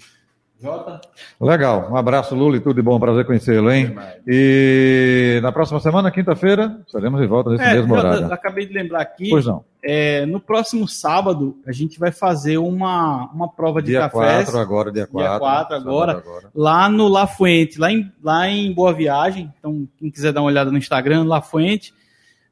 Jota? 0.63 1.01
Legal, 1.41 1.91
um 1.91 1.97
abraço, 1.97 2.33
Lula, 2.33 2.55
e 2.55 2.61
tudo 2.61 2.75
de 2.75 2.81
bom, 2.81 2.97
prazer 2.97 3.25
conhecê-lo, 3.25 3.69
hein? 3.69 3.93
E 4.25 5.41
na 5.43 5.51
próxima 5.51 5.77
semana, 5.81 6.09
quinta-feira, 6.09 6.81
estaremos 6.87 7.19
de 7.19 7.27
volta 7.27 7.49
nesse 7.49 7.65
é, 7.65 7.73
mesmo 7.73 7.93
Jota, 7.93 8.07
horário. 8.07 8.33
Acabei 8.33 8.65
de 8.65 8.73
lembrar 8.73 9.01
aqui. 9.01 9.29
Pois 9.29 9.45
não. 9.45 9.65
É, 9.83 10.25
no 10.25 10.39
próximo 10.39 10.87
sábado, 10.87 11.57
a 11.67 11.73
gente 11.73 11.99
vai 11.99 12.13
fazer 12.13 12.59
uma, 12.59 13.29
uma 13.33 13.51
prova 13.51 13.81
de 13.81 13.87
dia 13.87 14.07
cafés. 14.07 14.45
Dia 14.45 14.53
4 14.53 14.57
agora, 14.57 14.91
dia 14.93 15.05
4. 15.05 15.29
Dia 15.29 15.39
4 15.39 15.75
agora, 15.75 16.11
agora, 16.13 16.49
lá 16.55 16.87
no 16.87 17.09
La 17.09 17.27
Fuente, 17.27 17.77
lá 17.77 17.91
em, 17.91 18.09
lá 18.23 18.47
em 18.47 18.71
Boa 18.73 18.93
Viagem. 18.93 19.53
Então, 19.59 19.85
quem 19.97 20.09
quiser 20.09 20.31
dar 20.31 20.39
uma 20.39 20.47
olhada 20.47 20.71
no 20.71 20.77
Instagram, 20.77 21.25
La 21.25 21.41
Fuente, 21.41 21.93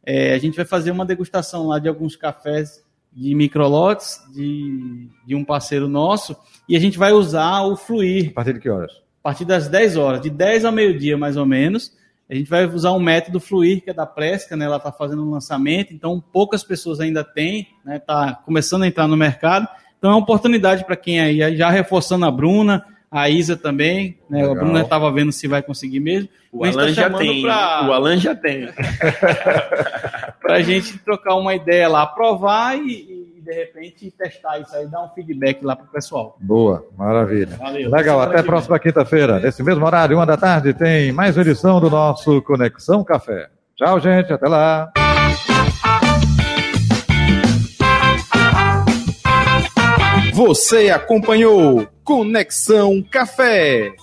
é, 0.05 0.33
a 0.33 0.37
gente 0.37 0.57
vai 0.57 0.65
fazer 0.65 0.91
uma 0.91 1.05
degustação 1.05 1.67
lá 1.67 1.79
de 1.79 1.87
alguns 1.87 2.17
cafés 2.17 2.83
de 3.11 3.35
microlotes 3.35 4.19
de, 4.33 5.07
de 5.25 5.35
um 5.35 5.43
parceiro 5.43 5.87
nosso 5.87 6.35
e 6.67 6.75
a 6.75 6.79
gente 6.79 6.97
vai 6.97 7.11
usar 7.11 7.61
o 7.63 7.75
Fluir. 7.75 8.29
A 8.29 8.33
partir 8.33 8.53
de 8.53 8.59
que 8.59 8.69
horas? 8.69 8.91
A 8.91 9.23
partir 9.23 9.45
das 9.45 9.67
10 9.67 9.97
horas, 9.97 10.21
de 10.21 10.29
10 10.29 10.65
ao 10.65 10.71
meio-dia 10.71 11.17
mais 11.17 11.37
ou 11.37 11.45
menos. 11.45 11.99
A 12.29 12.33
gente 12.33 12.49
vai 12.49 12.65
usar 12.65 12.93
um 12.93 12.99
método 12.99 13.41
Fluir, 13.41 13.83
que 13.83 13.89
é 13.89 13.93
da 13.93 14.05
Plesca, 14.05 14.55
né? 14.55 14.63
Ela 14.63 14.77
está 14.77 14.89
fazendo 14.89 15.21
um 15.21 15.31
lançamento, 15.31 15.93
então 15.93 16.23
poucas 16.31 16.63
pessoas 16.63 17.01
ainda 17.01 17.25
têm, 17.25 17.67
né? 17.83 17.97
Está 17.97 18.35
começando 18.45 18.83
a 18.83 18.87
entrar 18.87 19.05
no 19.05 19.17
mercado. 19.17 19.67
Então 19.97 20.11
é 20.11 20.13
uma 20.13 20.21
oportunidade 20.21 20.85
para 20.85 20.95
quem 20.95 21.19
aí, 21.19 21.57
já 21.57 21.69
reforçando 21.69 22.25
a 22.25 22.31
Bruna, 22.31 22.85
a 23.11 23.29
Isa 23.29 23.57
também, 23.57 24.17
né? 24.29 24.49
A 24.49 24.55
Bruna 24.55 24.81
estava 24.81 25.11
vendo 25.11 25.33
se 25.33 25.45
vai 25.45 25.61
conseguir 25.61 25.99
mesmo. 25.99 26.29
O 26.49 26.63
Alan, 26.63 26.87
tá 26.87 26.91
já 26.91 27.09
tem, 27.09 27.41
pra... 27.41 27.87
o 27.87 27.93
Alan 27.93 28.17
já 28.17 28.33
tem. 28.33 28.69
para 30.41 30.55
a 30.55 30.61
gente 30.61 30.97
trocar 30.99 31.35
uma 31.35 31.53
ideia 31.53 31.89
lá, 31.89 32.05
provar 32.05 32.77
e, 32.77 33.35
e, 33.37 33.41
de 33.41 33.53
repente 33.53 34.11
testar 34.11 34.59
isso 34.59 34.75
aí, 34.75 34.87
dar 34.87 35.03
um 35.03 35.09
feedback 35.09 35.63
lá 35.63 35.75
para 35.75 35.85
o 35.85 35.89
pessoal. 35.89 36.37
Boa, 36.39 36.85
maravilha. 36.97 37.57
Valeu. 37.57 37.89
Legal, 37.89 38.21
até 38.21 38.39
a 38.39 38.43
próxima 38.43 38.79
quinta-feira. 38.79 39.39
Nesse 39.39 39.61
mesmo 39.61 39.85
horário, 39.85 40.17
uma 40.17 40.25
da 40.25 40.37
tarde, 40.37 40.73
tem 40.73 41.11
mais 41.11 41.35
uma 41.35 41.43
edição 41.43 41.81
do 41.81 41.89
nosso 41.89 42.41
Conexão 42.41 43.03
Café. 43.03 43.49
Tchau, 43.75 43.99
gente, 43.99 44.31
até 44.31 44.47
lá. 44.47 44.91
Você 50.43 50.89
acompanhou 50.89 51.87
Conexão 52.03 52.99
Café. 53.11 53.93